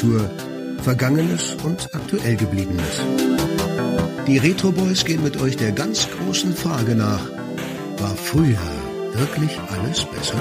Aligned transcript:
Popkultur, 0.00 0.30
Vergangenes 0.82 1.56
und 1.62 1.88
aktuell 1.92 2.36
gebliebenes. 2.36 3.00
Die 4.26 4.38
Retro 4.38 4.72
Boys 4.72 5.04
gehen 5.04 5.22
mit 5.22 5.40
euch 5.40 5.56
der 5.56 5.72
ganz 5.72 6.08
großen 6.10 6.54
Frage 6.54 6.94
nach, 6.94 7.20
war 7.98 8.16
früher 8.16 8.58
wirklich 9.14 9.58
alles 9.68 10.04
besser? 10.06 10.38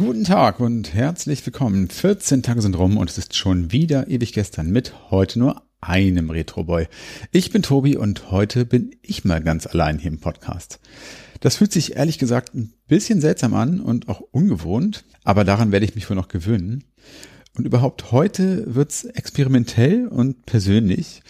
Guten 0.00 0.24
Tag 0.24 0.60
und 0.60 0.94
herzlich 0.94 1.44
willkommen. 1.44 1.90
14 1.90 2.42
Tage 2.42 2.62
sind 2.62 2.78
rum 2.78 2.96
und 2.96 3.10
es 3.10 3.18
ist 3.18 3.36
schon 3.36 3.70
wieder 3.70 4.08
ewig 4.08 4.32
gestern 4.32 4.70
mit 4.70 5.10
heute 5.10 5.38
nur 5.38 5.62
einem 5.82 6.30
Retroboy. 6.30 6.88
Ich 7.32 7.50
bin 7.50 7.60
Tobi 7.60 7.98
und 7.98 8.30
heute 8.30 8.64
bin 8.64 8.96
ich 9.02 9.26
mal 9.26 9.42
ganz 9.42 9.66
allein 9.66 9.98
hier 9.98 10.10
im 10.10 10.18
Podcast. 10.18 10.80
Das 11.40 11.56
fühlt 11.56 11.70
sich 11.70 11.96
ehrlich 11.96 12.16
gesagt 12.16 12.54
ein 12.54 12.72
bisschen 12.88 13.20
seltsam 13.20 13.52
an 13.52 13.78
und 13.78 14.08
auch 14.08 14.22
ungewohnt, 14.30 15.04
aber 15.22 15.44
daran 15.44 15.70
werde 15.70 15.84
ich 15.84 15.94
mich 15.94 16.08
wohl 16.08 16.16
noch 16.16 16.28
gewöhnen. 16.28 16.82
Und 17.58 17.66
überhaupt 17.66 18.10
heute 18.10 18.74
wird's 18.74 19.04
experimentell 19.04 20.08
und 20.08 20.46
persönlich, 20.46 21.20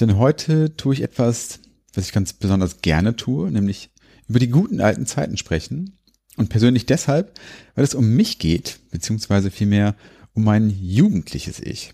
denn 0.00 0.16
heute 0.16 0.74
tue 0.78 0.94
ich 0.94 1.02
etwas, 1.02 1.60
was 1.92 2.06
ich 2.06 2.12
ganz 2.12 2.32
besonders 2.32 2.80
gerne 2.80 3.16
tue, 3.16 3.50
nämlich 3.50 3.90
über 4.28 4.38
die 4.38 4.48
guten 4.48 4.80
alten 4.80 5.04
Zeiten 5.04 5.36
sprechen 5.36 5.98
und 6.36 6.48
persönlich 6.48 6.86
deshalb, 6.86 7.38
weil 7.74 7.84
es 7.84 7.94
um 7.94 8.08
mich 8.08 8.38
geht, 8.38 8.78
beziehungsweise 8.90 9.50
vielmehr 9.50 9.94
um 10.32 10.44
mein 10.44 10.70
jugendliches 10.70 11.60
Ich. 11.60 11.92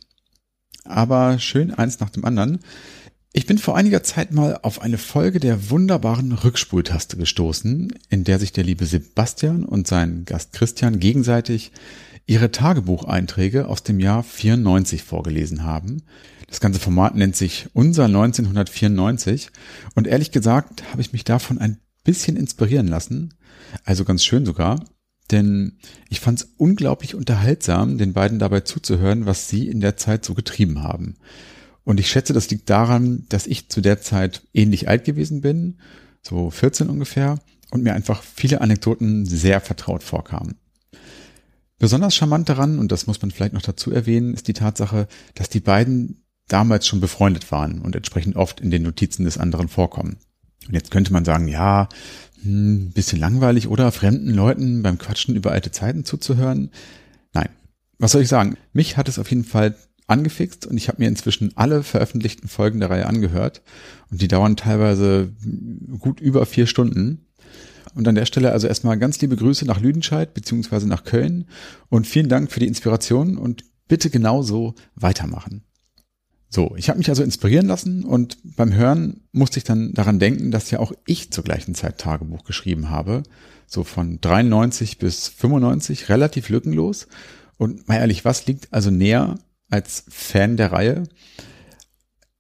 Aber 0.85 1.39
schön 1.39 1.73
eins 1.73 2.01
nach 2.01 2.11
dem 2.11 2.25
anderen. 2.25 2.61
Ich 3.33 3.47
bin 3.47 3.59
vor 3.59 3.77
einiger 3.77 4.03
Zeit 4.03 4.33
mal 4.33 4.59
auf 4.63 4.81
eine 4.81 4.99
Folge 4.99 5.39
der 5.39 5.71
wunderbaren 5.71 6.33
Rückspultaste 6.33 7.17
gestoßen, 7.17 7.93
in 8.09 8.25
der 8.25 8.41
sich 8.41 8.53
der 8.53 8.65
liebe 8.65 8.87
Sebastian 8.87 9.65
und 9.65 9.87
sein 9.87 10.25
Gast 10.25 10.53
Christian 10.53 10.99
gegenseitig 10.99 11.71
ihre 12.27 12.51
Tagebucheinträge 12.51 13.69
aus 13.69 13.83
dem 13.85 14.01
Jahr 14.01 14.25
94 14.25 15.05
vorgelesen 15.05 15.63
haben. 15.63 16.03
Das 16.49 16.59
ganze 16.61 16.81
Format 16.81 17.15
nennt 17.15 17.37
sich 17.37 17.69
Unser 17.73 18.07
1994 18.07 19.51
und 19.95 20.09
ehrlich 20.09 20.33
gesagt 20.33 20.83
habe 20.91 21.01
ich 21.01 21.13
mich 21.13 21.23
davon 21.23 21.59
ein 21.59 21.79
bisschen 22.03 22.37
inspirieren 22.37 22.89
lassen, 22.89 23.35
also 23.85 24.05
ganz 24.05 24.25
schön 24.25 24.45
sogar, 24.47 24.85
denn 25.31 25.79
ich 26.09 26.21
fand 26.21 26.41
es 26.41 26.49
unglaublich 26.57 27.15
unterhaltsam, 27.15 27.99
den 27.99 28.13
beiden 28.13 28.39
dabei 28.39 28.61
zuzuhören, 28.61 29.27
was 29.27 29.49
sie 29.49 29.69
in 29.69 29.81
der 29.81 29.97
Zeit 29.97 30.25
so 30.25 30.35
getrieben 30.35 30.83
haben. 30.83 31.17
Und 31.85 32.01
ich 32.01 32.11
schätze, 32.11 32.33
das 32.33 32.51
liegt 32.51 32.69
daran, 32.71 33.27
dass 33.29 33.47
ich 33.47 33.69
zu 33.69 33.81
der 33.81 34.01
Zeit 34.01 34.43
ähnlich 34.53 34.89
alt 34.89 35.05
gewesen 35.05 35.41
bin, 35.41 35.79
so 36.23 36.51
14 36.51 36.89
ungefähr, 36.89 37.39
und 37.71 37.83
mir 37.83 37.95
einfach 37.95 38.23
viele 38.23 38.61
Anekdoten 38.61 39.27
sehr 39.27 39.61
vertraut 39.61 40.03
vorkamen. 40.03 40.57
Besonders 41.79 42.15
charmant 42.15 42.49
daran, 42.49 42.79
und 42.79 42.93
das 42.93 43.07
muss 43.07 43.23
man 43.23 43.31
vielleicht 43.31 43.55
noch 43.55 43.63
dazu 43.63 43.91
erwähnen, 43.91 44.35
ist 44.35 44.49
die 44.49 44.53
Tatsache, 44.53 45.09
dass 45.35 45.49
die 45.49 45.61
beiden 45.61 46.25
damals 46.49 46.87
schon 46.87 47.01
befreundet 47.01 47.51
waren 47.53 47.81
und 47.81 47.97
entsprechend 47.97 48.37
oft 48.37 48.61
in 48.61 48.71
den 48.71 48.83
Notizen 48.83 49.25
des 49.25 49.39
anderen 49.39 49.69
vorkommen. 49.69 50.19
Und 50.67 50.75
jetzt 50.75 50.91
könnte 50.91 51.13
man 51.13 51.25
sagen, 51.25 51.49
ja, 51.49 51.89
hm, 52.43 52.91
bisschen 52.93 53.21
langweilig 53.21 53.69
oder 53.69 53.93
fremden 53.93 54.31
Leuten 54.31 54.83
beim 54.83 54.99
Quatschen 54.99 55.37
über 55.37 55.53
alte 55.53 55.71
Zeiten 55.71 56.05
zuzuhören. 56.05 56.71
Nein. 57.33 57.49
Was 57.99 58.13
soll 58.13 58.23
ich 58.23 58.29
sagen? 58.29 58.57
Mich 58.73 58.97
hat 58.97 59.09
es 59.09 59.19
auf 59.19 59.29
jeden 59.29 59.45
Fall 59.45 59.77
angefixt 60.07 60.67
und 60.67 60.77
ich 60.77 60.89
habe 60.89 61.01
mir 61.01 61.09
inzwischen 61.09 61.53
alle 61.57 61.83
veröffentlichten 61.83 62.49
Folgen 62.49 62.81
der 62.81 62.91
Reihe 62.91 63.07
angehört 63.07 63.63
und 64.11 64.21
die 64.21 64.29
dauern 64.29 64.57
teilweise 64.57 65.33
gut 65.99 66.21
über 66.21 66.47
vier 66.47 66.67
Stunden. 66.67 67.27
Und 67.95 68.07
an 68.07 68.15
der 68.15 68.27
Stelle 68.27 68.53
also 68.53 68.67
erstmal 68.67 68.99
ganz 68.99 69.21
liebe 69.21 69.37
Grüße 69.37 69.65
nach 69.65 69.81
Lüdenscheid 69.81 70.35
beziehungsweise 70.35 70.89
nach 70.89 71.05
Köln 71.05 71.47
und 71.89 72.07
vielen 72.07 72.29
Dank 72.29 72.51
für 72.53 72.61
die 72.61 72.67
Inspiration 72.67 73.37
und 73.37 73.65
bitte 73.89 74.11
genauso 74.11 74.75
weitermachen. 74.95 75.63
So, 76.53 76.75
ich 76.77 76.89
habe 76.89 76.99
mich 76.99 77.09
also 77.09 77.23
inspirieren 77.23 77.69
lassen 77.69 78.05
und 78.05 78.37
beim 78.57 78.75
Hören 78.75 79.21
musste 79.31 79.59
ich 79.59 79.65
dann 79.65 79.95
daran 79.95 80.19
denken, 80.19 80.51
dass 80.51 80.73
ja 80.73 80.81
auch 80.81 80.93
ich 81.07 81.31
zur 81.31 81.45
gleichen 81.45 81.77
Zeit 81.77 81.99
Tagebuch 81.99 82.43
geschrieben 82.43 82.91
habe. 82.91 83.23
So 83.69 83.85
von 83.85 84.21
93 84.21 84.99
bis 84.99 85.29
95, 85.29 86.09
relativ 86.09 86.49
lückenlos. 86.49 87.07
Und 87.57 87.87
mal 87.87 87.99
ehrlich, 87.99 88.25
was 88.25 88.47
liegt 88.47 88.73
also 88.73 88.91
näher 88.91 89.39
als 89.71 90.05
Fan 90.09 90.57
der 90.57 90.73
Reihe, 90.73 91.05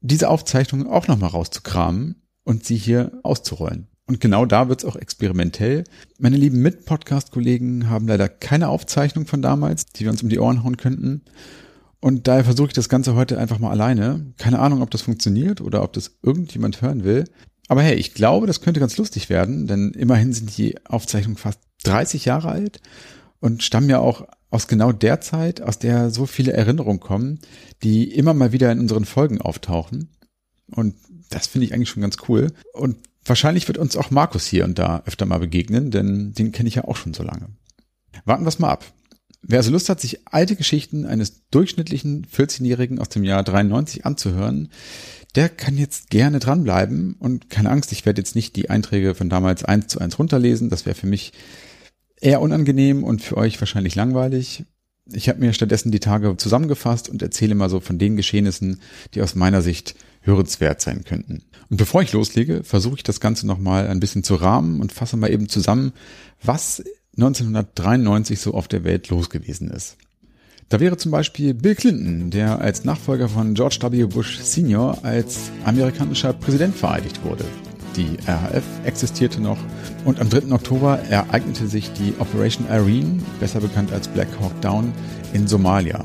diese 0.00 0.28
Aufzeichnungen 0.28 0.88
auch 0.88 1.06
nochmal 1.06 1.30
rauszukramen 1.30 2.16
und 2.42 2.64
sie 2.64 2.76
hier 2.76 3.12
auszurollen. 3.22 3.86
Und 4.06 4.20
genau 4.20 4.44
da 4.44 4.68
wird's 4.68 4.84
auch 4.84 4.96
experimentell. 4.96 5.84
Meine 6.18 6.36
lieben 6.36 6.60
Mit-Podcast-Kollegen 6.62 7.88
haben 7.88 8.08
leider 8.08 8.28
keine 8.28 8.70
Aufzeichnung 8.70 9.26
von 9.26 9.40
damals, 9.40 9.86
die 9.86 10.02
wir 10.02 10.10
uns 10.10 10.24
um 10.24 10.28
die 10.28 10.40
Ohren 10.40 10.64
hauen 10.64 10.76
könnten. 10.76 11.22
Und 12.00 12.26
daher 12.28 12.44
versuche 12.44 12.68
ich 12.68 12.72
das 12.74 12.88
Ganze 12.88 13.14
heute 13.14 13.38
einfach 13.38 13.58
mal 13.58 13.70
alleine. 13.70 14.32
Keine 14.38 14.58
Ahnung, 14.58 14.82
ob 14.82 14.90
das 14.90 15.02
funktioniert 15.02 15.60
oder 15.60 15.82
ob 15.82 15.92
das 15.92 16.18
irgendjemand 16.22 16.80
hören 16.80 17.04
will. 17.04 17.24
Aber 17.68 17.82
hey, 17.82 17.94
ich 17.94 18.14
glaube, 18.14 18.46
das 18.46 18.62
könnte 18.62 18.80
ganz 18.80 18.96
lustig 18.96 19.28
werden, 19.28 19.66
denn 19.66 19.92
immerhin 19.92 20.32
sind 20.32 20.56
die 20.56 20.74
Aufzeichnungen 20.86 21.36
fast 21.36 21.60
30 21.84 22.24
Jahre 22.24 22.48
alt 22.48 22.80
und 23.38 23.62
stammen 23.62 23.88
ja 23.88 24.00
auch 24.00 24.26
aus 24.50 24.66
genau 24.66 24.92
der 24.92 25.20
Zeit, 25.20 25.62
aus 25.62 25.78
der 25.78 26.10
so 26.10 26.26
viele 26.26 26.52
Erinnerungen 26.52 27.00
kommen, 27.00 27.38
die 27.82 28.12
immer 28.12 28.34
mal 28.34 28.52
wieder 28.52 28.72
in 28.72 28.80
unseren 28.80 29.04
Folgen 29.04 29.40
auftauchen. 29.40 30.10
Und 30.72 30.96
das 31.28 31.46
finde 31.46 31.66
ich 31.66 31.74
eigentlich 31.74 31.90
schon 31.90 32.02
ganz 32.02 32.16
cool. 32.28 32.52
Und 32.72 32.96
wahrscheinlich 33.24 33.68
wird 33.68 33.78
uns 33.78 33.96
auch 33.96 34.10
Markus 34.10 34.46
hier 34.46 34.64
und 34.64 34.78
da 34.78 35.02
öfter 35.06 35.26
mal 35.26 35.38
begegnen, 35.38 35.90
denn 35.90 36.32
den 36.32 36.52
kenne 36.52 36.68
ich 36.68 36.74
ja 36.74 36.84
auch 36.84 36.96
schon 36.96 37.14
so 37.14 37.22
lange. 37.22 37.50
Warten 38.24 38.44
wir 38.44 38.48
es 38.48 38.58
mal 38.58 38.70
ab. 38.70 38.84
Wer 39.42 39.58
also 39.58 39.70
Lust 39.70 39.88
hat, 39.88 40.00
sich 40.00 40.26
alte 40.26 40.54
Geschichten 40.54 41.06
eines 41.06 41.48
durchschnittlichen 41.50 42.26
14-Jährigen 42.26 42.98
aus 42.98 43.08
dem 43.08 43.24
Jahr 43.24 43.42
93 43.42 44.04
anzuhören, 44.04 44.70
der 45.34 45.48
kann 45.48 45.78
jetzt 45.78 46.10
gerne 46.10 46.40
dranbleiben 46.40 47.14
und 47.18 47.50
keine 47.50 47.70
Angst, 47.70 47.92
ich 47.92 48.04
werde 48.04 48.20
jetzt 48.20 48.34
nicht 48.34 48.56
die 48.56 48.68
Einträge 48.68 49.14
von 49.14 49.28
damals 49.28 49.64
eins 49.64 49.86
zu 49.86 50.00
eins 50.00 50.18
runterlesen. 50.18 50.70
Das 50.70 50.86
wäre 50.86 50.96
für 50.96 51.06
mich 51.06 51.32
eher 52.20 52.40
unangenehm 52.40 53.04
und 53.04 53.22
für 53.22 53.36
euch 53.36 53.60
wahrscheinlich 53.60 53.94
langweilig. 53.94 54.64
Ich 55.12 55.28
habe 55.28 55.40
mir 55.40 55.52
stattdessen 55.52 55.90
die 55.90 56.00
Tage 56.00 56.36
zusammengefasst 56.36 57.08
und 57.08 57.22
erzähle 57.22 57.54
mal 57.54 57.70
so 57.70 57.80
von 57.80 57.98
den 57.98 58.16
Geschehnissen, 58.16 58.80
die 59.14 59.22
aus 59.22 59.34
meiner 59.34 59.62
Sicht 59.62 59.94
hörenswert 60.20 60.80
sein 60.80 61.04
könnten. 61.04 61.44
Und 61.70 61.76
bevor 61.76 62.02
ich 62.02 62.12
loslege, 62.12 62.62
versuche 62.62 62.96
ich 62.96 63.02
das 63.02 63.20
Ganze 63.20 63.46
nochmal 63.46 63.86
ein 63.86 64.00
bisschen 64.00 64.22
zu 64.22 64.34
rahmen 64.34 64.80
und 64.80 64.92
fasse 64.92 65.16
mal 65.16 65.30
eben 65.30 65.48
zusammen, 65.48 65.92
was 66.42 66.82
1993 67.22 68.40
so 68.40 68.54
auf 68.54 68.66
der 68.66 68.84
Welt 68.84 69.08
los 69.10 69.28
gewesen 69.28 69.70
ist. 69.70 69.96
Da 70.70 70.80
wäre 70.80 70.96
zum 70.96 71.10
Beispiel 71.10 71.52
Bill 71.52 71.74
Clinton, 71.74 72.30
der 72.30 72.60
als 72.60 72.84
Nachfolger 72.84 73.28
von 73.28 73.54
George 73.54 73.78
W. 73.82 74.04
Bush 74.04 74.38
Senior 74.38 75.04
als 75.04 75.50
amerikanischer 75.64 76.32
Präsident 76.32 76.76
vereidigt 76.76 77.24
wurde. 77.24 77.44
Die 77.96 78.16
RAF 78.26 78.62
existierte 78.84 79.40
noch 79.40 79.58
und 80.04 80.20
am 80.20 80.30
3. 80.30 80.52
Oktober 80.52 81.00
ereignete 81.10 81.66
sich 81.66 81.92
die 81.92 82.14
Operation 82.20 82.68
Irene, 82.70 83.20
besser 83.40 83.60
bekannt 83.60 83.92
als 83.92 84.06
Black 84.06 84.28
Hawk 84.40 84.58
Down, 84.60 84.92
in 85.32 85.48
Somalia. 85.48 86.04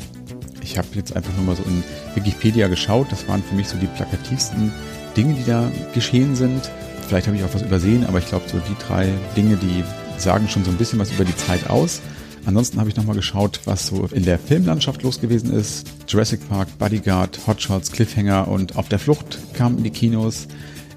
Ich 0.63 0.79
habe 0.79 0.87
jetzt 0.95 1.15
einfach 1.15 1.33
nur 1.37 1.45
mal 1.45 1.55
so 1.55 1.63
in 1.63 1.83
Wikipedia 2.15 2.67
geschaut, 2.67 3.07
das 3.11 3.27
waren 3.27 3.43
für 3.43 3.53
mich 3.53 3.67
so 3.67 3.77
die 3.77 3.85
plakativsten 3.85 4.73
Dinge, 5.15 5.35
die 5.35 5.45
da 5.45 5.71
geschehen 5.93 6.35
sind. 6.35 6.71
Vielleicht 7.07 7.27
habe 7.27 7.37
ich 7.37 7.43
auch 7.43 7.53
was 7.53 7.61
übersehen, 7.61 8.03
aber 8.07 8.17
ich 8.17 8.27
glaube 8.27 8.49
so 8.49 8.57
die 8.57 8.85
drei 8.87 9.09
Dinge, 9.37 9.57
die 9.57 9.83
sagen 10.19 10.47
schon 10.49 10.63
so 10.63 10.71
ein 10.71 10.77
bisschen 10.77 10.99
was 10.99 11.11
über 11.11 11.25
die 11.25 11.35
Zeit 11.35 11.69
aus. 11.69 12.01
Ansonsten 12.45 12.79
habe 12.79 12.89
ich 12.89 12.95
nochmal 12.95 13.15
geschaut, 13.15 13.61
was 13.65 13.87
so 13.87 14.05
in 14.11 14.23
der 14.23 14.37
Filmlandschaft 14.37 15.01
los 15.01 15.19
gewesen 15.19 15.51
ist. 15.51 15.87
Jurassic 16.07 16.47
Park, 16.47 16.77
Bodyguard, 16.77 17.39
Hotshots, 17.47 17.91
Cliffhanger 17.91 18.47
und 18.47 18.77
Auf 18.77 18.87
der 18.87 18.99
Flucht 18.99 19.39
kamen 19.53 19.79
in 19.79 19.83
die 19.83 19.89
Kinos. 19.89 20.47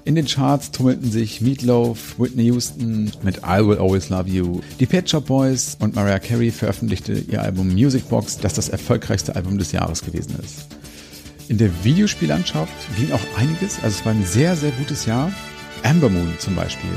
In 0.05 0.15
den 0.15 0.25
Charts 0.25 0.71
tummelten 0.71 1.11
sich 1.11 1.41
Meatloaf, 1.41 2.19
Whitney 2.19 2.45
Houston 2.45 3.11
mit 3.23 3.37
I 3.37 3.65
Will 3.65 3.77
Always 3.77 4.09
Love 4.09 4.29
You. 4.29 4.61
Die 4.79 4.85
Pet 4.85 5.09
Shop 5.09 5.25
Boys 5.25 5.75
und 5.79 5.95
Mariah 5.95 6.19
Carey 6.19 6.51
veröffentlichte 6.51 7.13
ihr 7.13 7.41
Album 7.41 7.73
Music 7.73 8.07
Box, 8.09 8.37
das 8.37 8.53
das 8.53 8.69
erfolgreichste 8.69 9.35
Album 9.35 9.57
des 9.57 9.71
Jahres 9.71 10.03
gewesen 10.03 10.35
ist. 10.43 10.67
In 11.47 11.57
der 11.57 11.69
Videospiellandschaft 11.83 12.73
ging 12.95 13.11
auch 13.11 13.37
einiges, 13.37 13.77
also 13.83 13.99
es 13.99 14.05
war 14.05 14.13
ein 14.13 14.25
sehr, 14.25 14.55
sehr 14.55 14.71
gutes 14.71 15.05
Jahr. 15.05 15.31
Amber 15.83 16.09
Moon 16.09 16.33
zum 16.39 16.55
Beispiel 16.55 16.89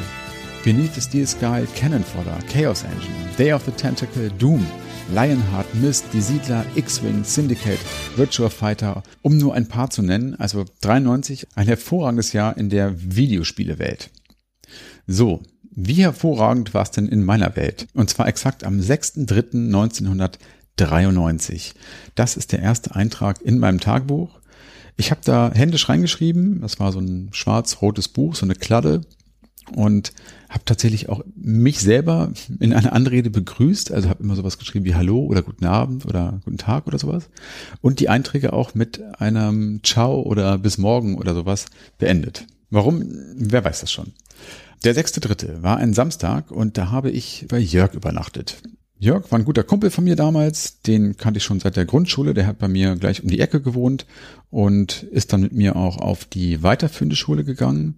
Beneath 0.64 0.94
the 0.94 1.00
Steel 1.00 1.26
Sky, 1.26 1.66
Cannon 1.74 2.04
Fodder, 2.04 2.38
Chaos 2.48 2.84
Engine, 2.84 3.12
Day 3.36 3.52
of 3.52 3.64
the 3.64 3.72
Tentacle, 3.72 4.30
Doom, 4.38 4.64
Lionheart, 5.12 5.74
Mist, 5.74 6.04
Die 6.12 6.20
Siedler, 6.20 6.64
X-Wing, 6.76 7.24
Syndicate, 7.24 7.80
Virtual 8.14 8.48
Fighter, 8.48 9.02
um 9.22 9.38
nur 9.38 9.54
ein 9.54 9.66
paar 9.66 9.90
zu 9.90 10.02
nennen, 10.02 10.36
also 10.36 10.64
93, 10.82 11.48
ein 11.56 11.66
hervorragendes 11.66 12.32
Jahr 12.32 12.56
in 12.56 12.70
der 12.70 12.94
Videospielewelt. 12.96 14.10
So, 15.08 15.42
Wie 15.74 15.94
hervorragend 15.94 16.74
war 16.74 16.82
es 16.82 16.90
denn 16.90 17.08
in 17.08 17.24
meiner 17.24 17.56
Welt? 17.56 17.86
Und 17.94 18.10
zwar 18.10 18.28
exakt 18.28 18.62
am 18.62 18.78
6.3.1993. 18.78 21.72
Das 22.14 22.36
ist 22.36 22.52
der 22.52 22.60
erste 22.60 22.94
Eintrag 22.94 23.40
in 23.40 23.58
meinem 23.58 23.80
Tagebuch. 23.80 24.38
Ich 24.98 25.10
habe 25.10 25.22
da 25.24 25.50
händisch 25.54 25.88
reingeschrieben. 25.88 26.60
Das 26.60 26.78
war 26.78 26.92
so 26.92 27.00
ein 27.00 27.30
schwarz-rotes 27.32 28.08
Buch, 28.08 28.34
so 28.34 28.44
eine 28.44 28.54
Kladde. 28.54 29.00
Und 29.70 30.12
habe 30.48 30.64
tatsächlich 30.64 31.08
auch 31.08 31.24
mich 31.34 31.80
selber 31.80 32.32
in 32.60 32.72
einer 32.72 32.92
Anrede 32.92 33.30
begrüßt. 33.30 33.92
Also 33.92 34.08
habe 34.08 34.22
immer 34.22 34.36
sowas 34.36 34.58
geschrieben 34.58 34.84
wie 34.84 34.94
Hallo 34.94 35.20
oder 35.24 35.42
Guten 35.42 35.64
Abend 35.64 36.04
oder 36.04 36.40
Guten 36.44 36.58
Tag 36.58 36.86
oder 36.86 36.98
sowas. 36.98 37.30
Und 37.80 38.00
die 38.00 38.08
Einträge 38.08 38.52
auch 38.52 38.74
mit 38.74 39.02
einem 39.18 39.80
Ciao 39.82 40.20
oder 40.22 40.58
Bis 40.58 40.78
morgen 40.78 41.16
oder 41.16 41.34
sowas 41.34 41.66
beendet. 41.98 42.46
Warum? 42.70 43.04
Wer 43.34 43.64
weiß 43.64 43.80
das 43.80 43.92
schon. 43.92 44.12
Der 44.84 44.94
sechste 44.94 45.20
Dritte 45.20 45.62
war 45.62 45.76
ein 45.76 45.94
Samstag 45.94 46.50
und 46.50 46.76
da 46.76 46.90
habe 46.90 47.10
ich 47.10 47.46
bei 47.48 47.58
Jörg 47.58 47.94
übernachtet. 47.94 48.56
Jörg 48.98 49.30
war 49.30 49.38
ein 49.38 49.44
guter 49.44 49.64
Kumpel 49.64 49.90
von 49.90 50.04
mir 50.04 50.16
damals, 50.16 50.80
den 50.82 51.16
kannte 51.16 51.38
ich 51.38 51.44
schon 51.44 51.60
seit 51.60 51.76
der 51.76 51.84
Grundschule, 51.84 52.34
der 52.34 52.46
hat 52.46 52.58
bei 52.58 52.68
mir 52.68 52.94
gleich 52.96 53.22
um 53.22 53.28
die 53.28 53.40
Ecke 53.40 53.60
gewohnt 53.60 54.06
und 54.50 55.02
ist 55.04 55.32
dann 55.32 55.40
mit 55.40 55.52
mir 55.52 55.76
auch 55.76 55.98
auf 55.98 56.24
die 56.24 56.62
weiterführende 56.62 57.16
Schule 57.16 57.44
gegangen, 57.44 57.96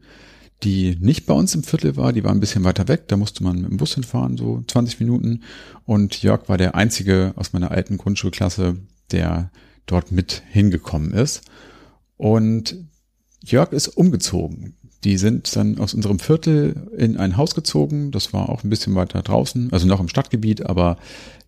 die 0.63 0.97
nicht 1.01 1.27
bei 1.27 1.35
uns 1.35 1.55
im 1.55 1.63
Viertel 1.63 1.97
war, 1.97 2.13
die 2.13 2.25
war 2.25 2.31
ein 2.31 2.41
bisschen 2.41 2.65
weiter 2.65 2.89
weg, 2.89 3.09
da 3.09 3.17
musste 3.17 3.45
man 3.45 3.61
mit 3.61 3.71
dem 3.71 3.77
Bus 3.77 3.95
hinfahren, 3.95 4.37
so 4.37 4.63
20 4.67 5.01
Minuten 5.01 5.43
und 5.85 6.23
Jörg 6.23 6.49
war 6.49 6.57
der 6.57 6.75
einzige 6.75 7.33
aus 7.37 7.53
meiner 7.53 7.71
alten 7.71 7.99
Grundschulklasse, 7.99 8.77
der 9.11 9.51
dort 9.87 10.13
mit 10.13 10.43
hingekommen 10.51 11.13
ist 11.13 11.43
und 12.17 12.77
Jörg 13.43 13.73
ist 13.73 13.89
umgezogen 13.89 14.77
die 15.05 15.19
sind 15.19 15.55
dann 15.55 15.79
aus 15.79 15.95
unserem 15.95 16.19
Viertel 16.19 16.89
in 16.97 17.19
ein 17.19 17.37
Haus 17.37 17.55
gezogen. 17.55 18.11
Das 18.11 18.33
war 18.33 18.49
auch 18.49 18.65
ein 18.65 18.71
bisschen 18.71 18.95
weiter 18.95 19.21
draußen, 19.23 19.71
also 19.71 19.87
noch 19.87 20.01
im 20.01 20.09
Stadtgebiet, 20.09 20.65
aber 20.65 20.97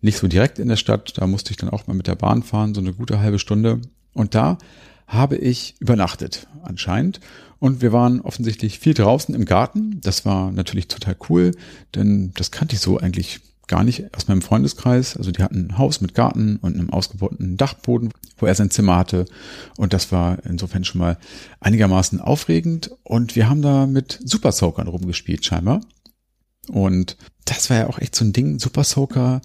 nicht 0.01 0.19
so 0.19 0.27
direkt 0.27 0.59
in 0.59 0.67
der 0.67 0.75
Stadt. 0.75 1.17
Da 1.17 1.25
musste 1.25 1.51
ich 1.51 1.57
dann 1.57 1.69
auch 1.69 1.87
mal 1.87 1.95
mit 1.95 2.07
der 2.07 2.15
Bahn 2.15 2.43
fahren, 2.43 2.75
so 2.75 2.81
eine 2.81 2.93
gute 2.93 3.19
halbe 3.19 3.39
Stunde. 3.39 3.81
Und 4.13 4.35
da 4.35 4.59
habe 5.07 5.37
ich 5.37 5.75
übernachtet, 5.79 6.47
anscheinend. 6.61 7.19
Und 7.59 7.81
wir 7.81 7.91
waren 7.91 8.21
offensichtlich 8.21 8.79
viel 8.79 8.93
draußen 8.93 9.33
im 9.33 9.45
Garten. 9.45 9.99
Das 10.01 10.25
war 10.25 10.51
natürlich 10.51 10.87
total 10.87 11.15
cool, 11.29 11.51
denn 11.95 12.31
das 12.35 12.51
kannte 12.51 12.75
ich 12.75 12.81
so 12.81 12.97
eigentlich 12.97 13.41
gar 13.67 13.83
nicht 13.83 14.15
aus 14.15 14.27
meinem 14.27 14.41
Freundeskreis. 14.41 15.17
Also 15.17 15.31
die 15.31 15.43
hatten 15.43 15.67
ein 15.67 15.77
Haus 15.77 16.01
mit 16.01 16.13
Garten 16.13 16.57
und 16.57 16.75
einem 16.75 16.89
ausgebauten 16.89 17.57
Dachboden, 17.57 18.11
wo 18.37 18.45
er 18.45 18.55
sein 18.55 18.71
Zimmer 18.71 18.95
hatte. 18.95 19.25
Und 19.77 19.93
das 19.93 20.11
war 20.11 20.43
insofern 20.45 20.85
schon 20.85 20.99
mal 20.99 21.17
einigermaßen 21.59 22.21
aufregend. 22.21 22.91
Und 23.03 23.35
wir 23.35 23.49
haben 23.49 23.61
da 23.61 23.85
mit 23.85 24.19
Super 24.23 24.51
Soakern 24.51 24.87
rumgespielt 24.87 25.45
scheinbar. 25.45 25.81
Und 26.69 27.17
das 27.45 27.69
war 27.69 27.77
ja 27.77 27.87
auch 27.87 27.99
echt 27.99 28.15
so 28.15 28.25
ein 28.25 28.33
Ding. 28.33 28.59
Super 28.59 28.83
Soaker 28.83 29.41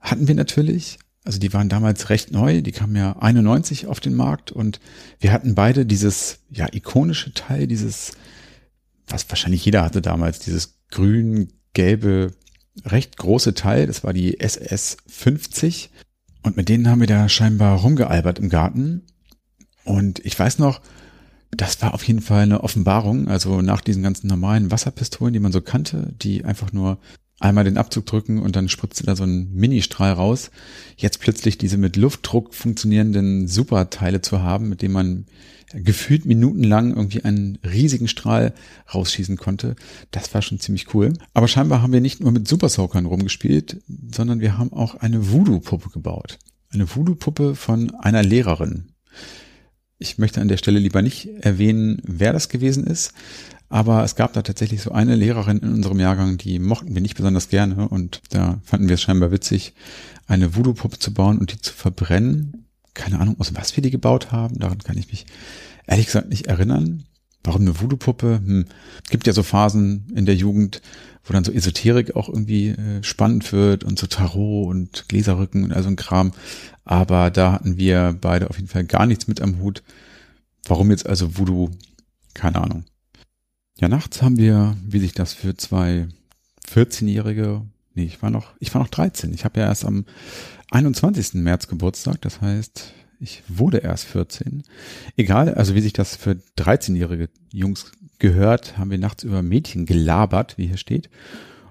hatten 0.00 0.28
wir 0.28 0.34
natürlich. 0.34 0.98
Also 1.24 1.38
die 1.38 1.52
waren 1.54 1.70
damals 1.70 2.10
recht 2.10 2.32
neu, 2.32 2.60
die 2.60 2.72
kamen 2.72 2.94
ja 2.96 3.16
91 3.18 3.86
auf 3.86 3.98
den 3.98 4.14
Markt 4.14 4.52
und 4.52 4.78
wir 5.20 5.32
hatten 5.32 5.54
beide 5.54 5.86
dieses 5.86 6.40
ja 6.50 6.68
ikonische 6.70 7.32
Teil, 7.32 7.66
dieses 7.66 8.12
was 9.06 9.28
wahrscheinlich 9.28 9.64
jeder 9.64 9.82
hatte 9.82 10.02
damals, 10.02 10.38
dieses 10.38 10.78
grün-gelbe 10.90 12.32
recht 12.84 13.16
große 13.16 13.54
Teil, 13.54 13.86
das 13.86 14.04
war 14.04 14.12
die 14.12 14.40
SS 14.40 14.96
50. 15.06 15.90
Und 16.42 16.56
mit 16.56 16.68
denen 16.68 16.88
haben 16.88 17.00
wir 17.00 17.06
da 17.06 17.28
scheinbar 17.28 17.80
rumgealbert 17.80 18.38
im 18.38 18.48
Garten. 18.48 19.02
Und 19.84 20.24
ich 20.24 20.38
weiß 20.38 20.58
noch, 20.58 20.80
das 21.50 21.80
war 21.80 21.94
auf 21.94 22.02
jeden 22.04 22.20
Fall 22.20 22.42
eine 22.42 22.62
Offenbarung. 22.62 23.28
Also 23.28 23.62
nach 23.62 23.80
diesen 23.80 24.02
ganzen 24.02 24.26
normalen 24.26 24.70
Wasserpistolen, 24.70 25.32
die 25.32 25.40
man 25.40 25.52
so 25.52 25.60
kannte, 25.60 26.12
die 26.20 26.44
einfach 26.44 26.72
nur 26.72 26.98
einmal 27.40 27.64
den 27.64 27.78
Abzug 27.78 28.06
drücken 28.06 28.38
und 28.38 28.56
dann 28.56 28.68
spritzte 28.68 29.04
da 29.04 29.16
so 29.16 29.24
ein 29.24 29.52
Ministrahl 29.52 30.12
raus. 30.12 30.50
Jetzt 30.96 31.20
plötzlich 31.20 31.58
diese 31.58 31.76
mit 31.78 31.96
Luftdruck 31.96 32.54
funktionierenden 32.54 33.48
Superteile 33.48 34.20
zu 34.20 34.42
haben, 34.42 34.68
mit 34.68 34.82
denen 34.82 34.94
man 34.94 35.26
gefühlt 35.74 36.24
minutenlang 36.24 36.94
irgendwie 36.94 37.24
einen 37.24 37.58
riesigen 37.64 38.06
Strahl 38.06 38.54
rausschießen 38.92 39.36
konnte, 39.36 39.74
das 40.12 40.32
war 40.32 40.42
schon 40.42 40.60
ziemlich 40.60 40.94
cool. 40.94 41.12
Aber 41.32 41.48
scheinbar 41.48 41.82
haben 41.82 41.92
wir 41.92 42.00
nicht 42.00 42.20
nur 42.20 42.30
mit 42.30 42.46
Super 42.46 42.68
Soakern 42.68 43.06
rumgespielt, 43.06 43.82
sondern 44.14 44.40
wir 44.40 44.56
haben 44.56 44.72
auch 44.72 44.94
eine 44.94 45.32
Voodoo-Puppe 45.32 45.90
gebaut. 45.90 46.38
Eine 46.70 46.94
Voodoo-Puppe 46.94 47.56
von 47.56 47.94
einer 47.96 48.22
Lehrerin. 48.22 48.92
Ich 49.98 50.18
möchte 50.18 50.40
an 50.40 50.48
der 50.48 50.56
Stelle 50.56 50.78
lieber 50.78 51.02
nicht 51.02 51.28
erwähnen, 51.40 52.00
wer 52.04 52.32
das 52.32 52.48
gewesen 52.48 52.86
ist, 52.86 53.12
aber 53.74 54.04
es 54.04 54.14
gab 54.14 54.32
da 54.34 54.42
tatsächlich 54.42 54.82
so 54.82 54.92
eine 54.92 55.16
Lehrerin 55.16 55.58
in 55.58 55.74
unserem 55.74 55.98
Jahrgang, 55.98 56.38
die 56.38 56.60
mochten 56.60 56.94
wir 56.94 57.02
nicht 57.02 57.16
besonders 57.16 57.48
gerne 57.48 57.88
und 57.88 58.22
da 58.30 58.60
fanden 58.62 58.86
wir 58.86 58.94
es 58.94 59.02
scheinbar 59.02 59.32
witzig, 59.32 59.74
eine 60.28 60.54
Voodoo-Puppe 60.54 61.00
zu 61.00 61.12
bauen 61.12 61.38
und 61.38 61.50
die 61.50 61.60
zu 61.60 61.72
verbrennen. 61.72 62.68
Keine 62.94 63.18
Ahnung, 63.18 63.34
aus 63.40 63.52
was 63.56 63.74
wir 63.74 63.82
die 63.82 63.90
gebaut 63.90 64.30
haben, 64.30 64.60
daran 64.60 64.78
kann 64.78 64.96
ich 64.96 65.10
mich 65.10 65.26
ehrlich 65.88 66.06
gesagt 66.06 66.28
nicht 66.28 66.46
erinnern. 66.46 67.02
Warum 67.42 67.62
eine 67.62 67.80
Voodoo-Puppe? 67.80 68.42
Hm. 68.46 68.66
Gibt 69.10 69.26
ja 69.26 69.32
so 69.32 69.42
Phasen 69.42 70.06
in 70.14 70.24
der 70.24 70.36
Jugend, 70.36 70.80
wo 71.24 71.32
dann 71.32 71.42
so 71.42 71.50
Esoterik 71.50 72.14
auch 72.14 72.28
irgendwie 72.28 72.68
äh, 72.68 73.02
spannend 73.02 73.52
wird 73.52 73.82
und 73.82 73.98
so 73.98 74.06
Tarot 74.06 74.68
und 74.68 75.08
Gläserrücken 75.08 75.64
und 75.64 75.72
all 75.72 75.82
so 75.82 75.88
ein 75.88 75.96
Kram. 75.96 76.30
Aber 76.84 77.32
da 77.32 77.50
hatten 77.50 77.76
wir 77.76 78.16
beide 78.20 78.50
auf 78.50 78.56
jeden 78.56 78.68
Fall 78.68 78.84
gar 78.84 79.06
nichts 79.06 79.26
mit 79.26 79.40
am 79.40 79.58
Hut. 79.58 79.82
Warum 80.64 80.92
jetzt 80.92 81.08
also 81.08 81.36
Voodoo? 81.36 81.70
Keine 82.34 82.62
Ahnung. 82.62 82.84
Ja, 83.80 83.88
nachts 83.88 84.22
haben 84.22 84.38
wir, 84.38 84.76
wie 84.86 85.00
sich 85.00 85.12
das 85.12 85.32
für 85.32 85.56
zwei 85.56 86.06
14-Jährige, 86.68 87.62
nee, 87.94 88.04
ich 88.04 88.22
war 88.22 88.30
noch, 88.30 88.52
ich 88.60 88.72
war 88.72 88.80
noch 88.80 88.88
13. 88.88 89.34
Ich 89.34 89.44
habe 89.44 89.60
ja 89.60 89.66
erst 89.66 89.84
am 89.84 90.04
21. 90.70 91.34
März 91.34 91.66
Geburtstag, 91.66 92.20
das 92.20 92.40
heißt, 92.40 92.92
ich 93.18 93.42
wurde 93.48 93.78
erst 93.78 94.04
14. 94.06 94.62
Egal, 95.16 95.54
also 95.54 95.74
wie 95.74 95.80
sich 95.80 95.92
das 95.92 96.14
für 96.14 96.36
13-jährige 96.56 97.28
Jungs 97.52 97.90
gehört, 98.18 98.78
haben 98.78 98.90
wir 98.90 98.98
nachts 98.98 99.24
über 99.24 99.42
Mädchen 99.42 99.86
gelabert, 99.86 100.56
wie 100.56 100.66
hier 100.66 100.76
steht. 100.76 101.10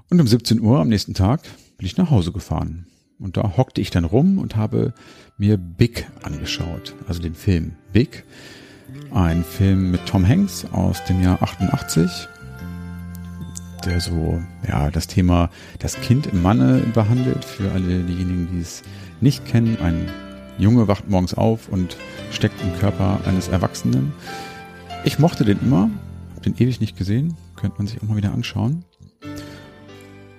Und 0.10 0.19
um 0.19 0.27
17 0.27 0.60
Uhr 0.60 0.79
am 0.79 0.89
nächsten 0.89 1.13
Tag 1.13 1.41
bin 1.77 1.86
ich 1.86 1.98
nach 1.98 2.12
Hause 2.12 2.31
gefahren. 2.31 2.88
Und 3.17 3.38
da 3.38 3.55
hockte 3.55 3.81
ich 3.81 3.89
dann 3.89 4.03
rum 4.03 4.38
und 4.39 4.55
habe 4.55 4.93
mir 5.38 5.57
Big 5.57 6.07
angeschaut, 6.22 6.95
also 7.07 7.22
den 7.22 7.36
Film 7.36 7.74
Big. 7.93 8.25
Ein 9.11 9.43
Film 9.43 9.91
mit 9.91 10.05
Tom 10.05 10.27
Hanks 10.27 10.65
aus 10.71 11.03
dem 11.05 11.21
Jahr 11.21 11.41
88, 11.41 12.27
der 13.85 13.99
so, 13.99 14.41
ja, 14.67 14.89
das 14.91 15.07
Thema 15.07 15.49
das 15.79 15.99
Kind 16.01 16.27
im 16.27 16.41
Manne 16.41 16.81
behandelt. 16.93 17.45
Für 17.45 17.71
alle 17.71 18.03
diejenigen, 18.03 18.49
die 18.51 18.61
es 18.61 18.81
nicht 19.21 19.45
kennen, 19.45 19.77
ein 19.81 20.09
Junge 20.57 20.87
wacht 20.87 21.09
morgens 21.09 21.33
auf 21.33 21.69
und 21.69 21.97
steckt 22.31 22.61
im 22.61 22.77
Körper 22.79 23.19
eines 23.25 23.47
Erwachsenen. 23.47 24.13
Ich 25.03 25.19
mochte 25.19 25.45
den 25.45 25.59
immer, 25.59 25.89
hab 26.35 26.43
den 26.43 26.55
ewig 26.57 26.79
nicht 26.79 26.97
gesehen, 26.97 27.35
könnte 27.55 27.77
man 27.77 27.87
sich 27.87 28.01
auch 28.01 28.07
mal 28.07 28.17
wieder 28.17 28.33
anschauen. 28.33 28.85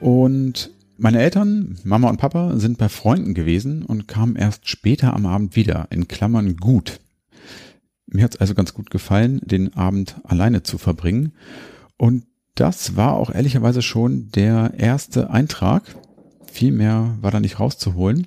Und 0.01 0.71
meine 0.97 1.21
Eltern, 1.21 1.79
Mama 1.83 2.09
und 2.09 2.19
Papa, 2.19 2.59
sind 2.59 2.79
bei 2.79 2.89
Freunden 2.89 3.35
gewesen 3.35 3.85
und 3.85 4.07
kamen 4.07 4.37
erst 4.37 4.69
später 4.69 5.15
am 5.15 5.27
Abend 5.27 5.57
wieder, 5.57 5.89
in 5.91 6.09
Klammern 6.09 6.57
gut. 6.57 7.01
Mir 8.07 8.25
hat 8.25 8.35
es 8.35 8.41
also 8.41 8.55
ganz 8.55 8.75
gut 8.75 8.91
gefallen, 8.91 9.41
den 9.45 9.75
Abend 9.75 10.17
alleine 10.25 10.63
zu 10.63 10.79
verbringen. 10.79 11.33
Und 11.97 12.25
das 12.55 12.97
war 12.97 13.15
auch 13.15 13.31
ehrlicherweise 13.35 13.83
schon 13.83 14.31
der 14.31 14.75
erste 14.77 15.31
Eintrag. 15.31 15.83
Viel 16.51 16.73
mehr 16.73 17.17
war 17.21 17.31
da 17.31 17.41
nicht 17.41 17.59
rauszuholen. 17.59 18.27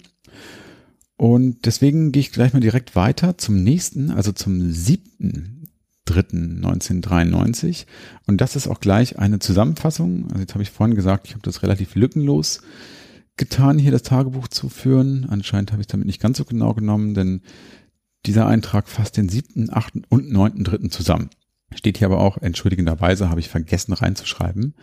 Und 1.15 1.65
deswegen 1.65 2.12
gehe 2.12 2.19
ich 2.22 2.31
gleich 2.31 2.53
mal 2.53 2.60
direkt 2.60 2.96
weiter 2.96 3.38
zum 3.38 3.63
nächsten, 3.63 4.12
also 4.12 4.31
zum 4.31 4.72
siebten 4.72 5.69
3.1993. 6.07 7.86
Und 8.27 8.41
das 8.41 8.55
ist 8.55 8.67
auch 8.67 8.79
gleich 8.79 9.17
eine 9.17 9.39
Zusammenfassung. 9.39 10.25
Also 10.29 10.41
jetzt 10.41 10.53
habe 10.53 10.63
ich 10.63 10.72
vorhin 10.72 10.96
gesagt, 10.96 11.27
ich 11.27 11.34
habe 11.34 11.41
das 11.43 11.63
relativ 11.63 11.96
lückenlos 11.96 12.62
getan, 13.36 13.77
hier 13.77 13.91
das 13.91 14.03
Tagebuch 14.03 14.48
zu 14.48 14.69
führen. 14.69 15.27
Anscheinend 15.29 15.72
habe 15.72 15.81
ich 15.81 15.88
damit 15.88 16.07
nicht 16.07 16.22
ganz 16.22 16.38
so 16.38 16.46
genau 16.46 16.74
genommen, 16.74 17.13
denn 17.13 17.41
dieser 18.27 18.46
Eintrag 18.46 18.89
fasst 18.89 19.17
den 19.17 19.29
siebten, 19.29 19.69
achten 19.72 20.03
und 20.10 20.31
neunten 20.31 20.63
Dritten 20.63 20.91
zusammen. 20.91 21.29
Steht 21.74 21.98
hier 21.98 22.07
aber 22.07 22.19
auch, 22.19 22.38
entschuldigenderweise 22.38 23.29
habe 23.29 23.39
ich 23.39 23.50
vergessen 23.50 23.93
reinzuschreiben. 23.93 24.75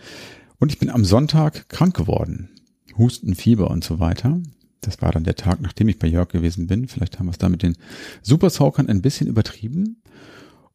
Und 0.58 0.72
ich 0.72 0.78
bin 0.78 0.90
am 0.90 1.04
Sonntag 1.04 1.68
krank 1.68 1.94
geworden. 1.94 2.50
Husten, 2.96 3.34
Fieber 3.34 3.70
und 3.70 3.84
so 3.84 4.00
weiter. 4.00 4.40
Das 4.80 5.00
war 5.02 5.12
dann 5.12 5.24
der 5.24 5.36
Tag, 5.36 5.60
nachdem 5.60 5.88
ich 5.88 5.98
bei 5.98 6.06
Jörg 6.06 6.28
gewesen 6.28 6.66
bin. 6.66 6.88
Vielleicht 6.88 7.18
haben 7.18 7.26
wir 7.26 7.32
es 7.32 7.38
da 7.38 7.48
mit 7.48 7.62
den 7.62 7.76
Supersaukern 8.22 8.88
ein 8.88 9.02
bisschen 9.02 9.26
übertrieben. 9.26 10.02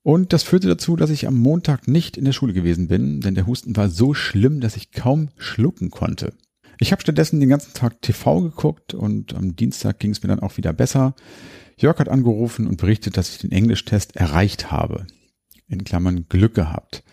Und 0.02 0.34
das 0.34 0.44
führte 0.44 0.68
dazu, 0.68 0.96
dass 0.96 1.10
ich 1.10 1.28
am 1.28 1.38
Montag 1.38 1.88
nicht 1.88 2.18
in 2.18 2.26
der 2.26 2.32
Schule 2.32 2.54
gewesen 2.54 2.88
bin, 2.88 3.22
denn 3.22 3.36
der 3.36 3.48
Husten 3.48 3.76
war 3.76 3.90
so 3.90 4.14
schlimm, 4.14 4.60
dass 4.62 4.78
ich 4.78 4.92
kaum 4.92 5.30
schlucken 5.38 5.92
konnte. 5.92 6.34
Ich 6.80 6.92
habe 6.92 7.02
stattdessen 7.02 7.40
den 7.40 7.50
ganzen 7.50 7.74
Tag 7.74 8.02
TV 8.02 8.42
geguckt 8.42 8.94
und 8.94 9.36
am 9.36 9.56
Dienstag 9.56 10.00
ging 10.00 10.12
es 10.12 10.24
mir 10.24 10.30
dann 10.30 10.40
auch 10.40 10.58
wieder 10.58 10.72
besser. 10.72 11.14
Jörg 11.80 11.98
hat 12.00 12.10
angerufen 12.10 12.68
und 12.68 12.78
berichtet, 12.78 13.16
dass 13.16 13.32
ich 13.32 13.38
den 13.40 13.52
Englischtest 13.52 14.16
erreicht 14.16 14.72
habe. 14.72 15.08
In 15.68 15.84
Klammern 15.84 16.26
Glück 16.28 16.54
gehabt. 16.54 17.04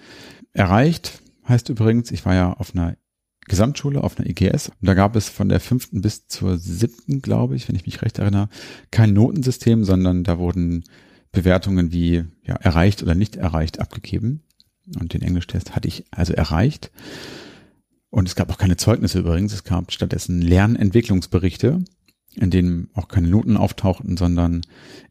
Erreicht 0.52 1.20
heißt 1.46 1.68
übrigens, 1.68 2.10
ich 2.10 2.24
war 2.24 2.34
ja 2.34 2.52
auf 2.52 2.74
einer 2.74 2.96
Gesamtschule 3.46 4.02
auf 4.02 4.18
einer 4.18 4.28
IGS. 4.28 4.70
Und 4.70 4.88
da 4.88 4.94
gab 4.94 5.14
es 5.14 5.28
von 5.28 5.48
der 5.48 5.60
fünften 5.60 6.00
bis 6.00 6.26
zur 6.26 6.58
siebten, 6.58 7.22
glaube 7.22 7.54
ich, 7.54 7.68
wenn 7.68 7.76
ich 7.76 7.86
mich 7.86 8.02
recht 8.02 8.18
erinnere, 8.18 8.48
kein 8.90 9.12
Notensystem, 9.12 9.84
sondern 9.84 10.24
da 10.24 10.38
wurden 10.38 10.84
Bewertungen 11.30 11.92
wie 11.92 12.24
ja, 12.42 12.56
erreicht 12.56 13.02
oder 13.04 13.14
nicht 13.14 13.36
erreicht 13.36 13.78
abgegeben. 13.78 14.42
Und 14.98 15.14
den 15.14 15.22
Englischtest 15.22 15.76
hatte 15.76 15.86
ich 15.86 16.06
also 16.10 16.32
erreicht. 16.32 16.90
Und 18.10 18.26
es 18.26 18.34
gab 18.34 18.50
auch 18.50 18.58
keine 18.58 18.76
Zeugnisse 18.76 19.20
übrigens. 19.20 19.52
Es 19.52 19.62
gab 19.62 19.92
stattdessen 19.92 20.40
Lernentwicklungsberichte 20.40 21.84
in 22.38 22.50
denen 22.50 22.88
auch 22.94 23.08
keine 23.08 23.28
Noten 23.28 23.56
auftauchten, 23.56 24.16
sondern 24.16 24.62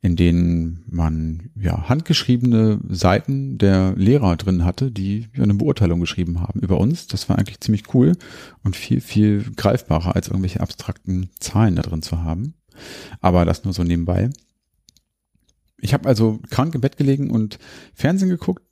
in 0.01 0.15
denen 0.15 0.83
man 0.87 1.49
ja 1.59 1.89
handgeschriebene 1.89 2.79
Seiten 2.87 3.57
der 3.57 3.93
Lehrer 3.95 4.35
drin 4.35 4.63
hatte, 4.63 4.91
die 4.91 5.27
eine 5.37 5.55
Beurteilung 5.55 5.99
geschrieben 5.99 6.39
haben 6.39 6.59
über 6.59 6.79
uns. 6.79 7.07
Das 7.07 7.27
war 7.27 7.37
eigentlich 7.37 7.59
ziemlich 7.61 7.93
cool 7.93 8.15
und 8.63 8.75
viel, 8.75 9.01
viel 9.01 9.43
greifbarer 9.55 10.15
als 10.15 10.27
irgendwelche 10.27 10.61
abstrakten 10.61 11.29
Zahlen 11.39 11.75
da 11.75 11.81
drin 11.81 12.03
zu 12.03 12.21
haben. 12.21 12.53
Aber 13.21 13.45
das 13.45 13.63
nur 13.63 13.73
so 13.73 13.83
nebenbei. 13.83 14.29
Ich 15.79 15.93
habe 15.93 16.07
also 16.07 16.39
krank 16.51 16.75
im 16.75 16.81
Bett 16.81 16.97
gelegen 16.97 17.31
und 17.31 17.57
Fernsehen 17.93 18.29
geguckt. 18.29 18.63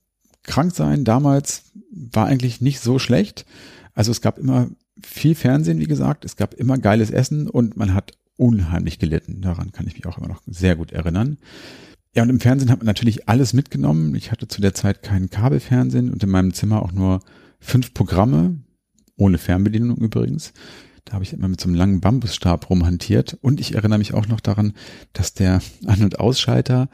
Krank 0.43 0.75
sein 0.75 1.05
damals 1.05 1.71
war 1.91 2.27
eigentlich 2.27 2.61
nicht 2.61 2.81
so 2.81 2.99
schlecht. 2.99 3.45
Also 3.93 4.11
es 4.11 4.21
gab 4.21 4.37
immer 4.37 4.69
viel 5.01 5.33
Fernsehen, 5.35 5.79
wie 5.79 5.85
gesagt. 5.85 6.23
Es 6.23 6.35
gab 6.35 6.53
immer 6.53 6.77
geiles 6.77 7.09
Essen 7.09 7.49
und 7.49 7.77
man 7.77 7.93
hat 7.93 8.13
unheimlich 8.37 8.99
gelitten. 8.99 9.41
Daran 9.41 9.71
kann 9.71 9.87
ich 9.87 9.95
mich 9.95 10.05
auch 10.05 10.17
immer 10.17 10.27
noch 10.27 10.41
sehr 10.47 10.75
gut 10.75 10.91
erinnern. 10.91 11.37
Ja, 12.15 12.23
und 12.23 12.29
im 12.29 12.39
Fernsehen 12.39 12.69
hat 12.69 12.79
man 12.79 12.85
natürlich 12.85 13.27
alles 13.27 13.53
mitgenommen. 13.53 14.13
Ich 14.15 14.31
hatte 14.31 14.47
zu 14.47 14.61
der 14.61 14.73
Zeit 14.73 15.01
kein 15.01 15.29
Kabelfernsehen 15.29 16.11
und 16.11 16.23
in 16.23 16.29
meinem 16.29 16.53
Zimmer 16.53 16.81
auch 16.81 16.91
nur 16.91 17.21
fünf 17.59 17.93
Programme, 17.93 18.59
ohne 19.15 19.37
Fernbedienung 19.37 19.97
übrigens. 19.97 20.53
Da 21.05 21.13
habe 21.13 21.23
ich 21.23 21.33
immer 21.33 21.47
mit 21.47 21.59
so 21.59 21.67
einem 21.67 21.75
langen 21.75 22.01
Bambusstab 22.01 22.69
rumhantiert. 22.69 23.37
Und 23.41 23.59
ich 23.59 23.75
erinnere 23.75 23.99
mich 23.99 24.13
auch 24.13 24.27
noch 24.27 24.39
daran, 24.39 24.73
dass 25.11 25.33
der 25.33 25.61
An- 25.85 26.03
und 26.03 26.19
Ausschalter 26.19 26.89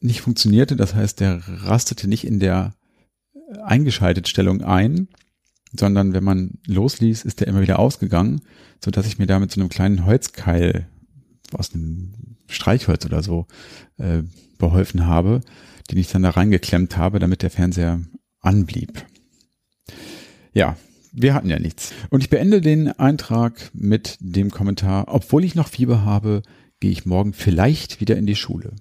nicht 0.00 0.22
funktionierte. 0.22 0.76
Das 0.76 0.94
heißt, 0.94 1.20
der 1.20 1.42
rastete 1.46 2.08
nicht 2.08 2.26
in 2.26 2.40
der 2.40 2.72
eingeschaltet 3.64 4.28
Stellung 4.28 4.62
ein, 4.62 5.08
sondern 5.76 6.12
wenn 6.12 6.24
man 6.24 6.58
losließ, 6.66 7.24
ist 7.24 7.40
der 7.40 7.48
immer 7.48 7.60
wieder 7.60 7.78
ausgegangen, 7.78 8.40
so 8.82 8.90
dass 8.90 9.06
ich 9.06 9.18
mir 9.18 9.26
da 9.26 9.38
mit 9.38 9.50
so 9.50 9.60
einem 9.60 9.68
kleinen 9.68 10.04
Holzkeil 10.06 10.88
aus 11.52 11.74
einem 11.74 12.36
Streichholz 12.48 13.04
oder 13.04 13.22
so 13.22 13.46
äh, 13.98 14.22
beholfen 14.58 15.06
habe, 15.06 15.40
den 15.90 15.98
ich 15.98 16.08
dann 16.08 16.22
da 16.22 16.30
reingeklemmt 16.30 16.96
habe, 16.96 17.18
damit 17.18 17.42
der 17.42 17.50
Fernseher 17.50 18.00
anblieb. 18.40 19.04
Ja, 20.52 20.76
wir 21.12 21.34
hatten 21.34 21.50
ja 21.50 21.58
nichts. 21.58 21.92
Und 22.10 22.22
ich 22.22 22.30
beende 22.30 22.60
den 22.60 22.88
Eintrag 22.88 23.70
mit 23.72 24.18
dem 24.20 24.50
Kommentar, 24.50 25.06
obwohl 25.08 25.44
ich 25.44 25.54
noch 25.54 25.68
Fieber 25.68 26.04
habe, 26.04 26.42
gehe 26.80 26.90
ich 26.90 27.06
morgen 27.06 27.32
vielleicht 27.32 28.00
wieder 28.00 28.16
in 28.16 28.26
die 28.26 28.36
Schule. 28.36 28.72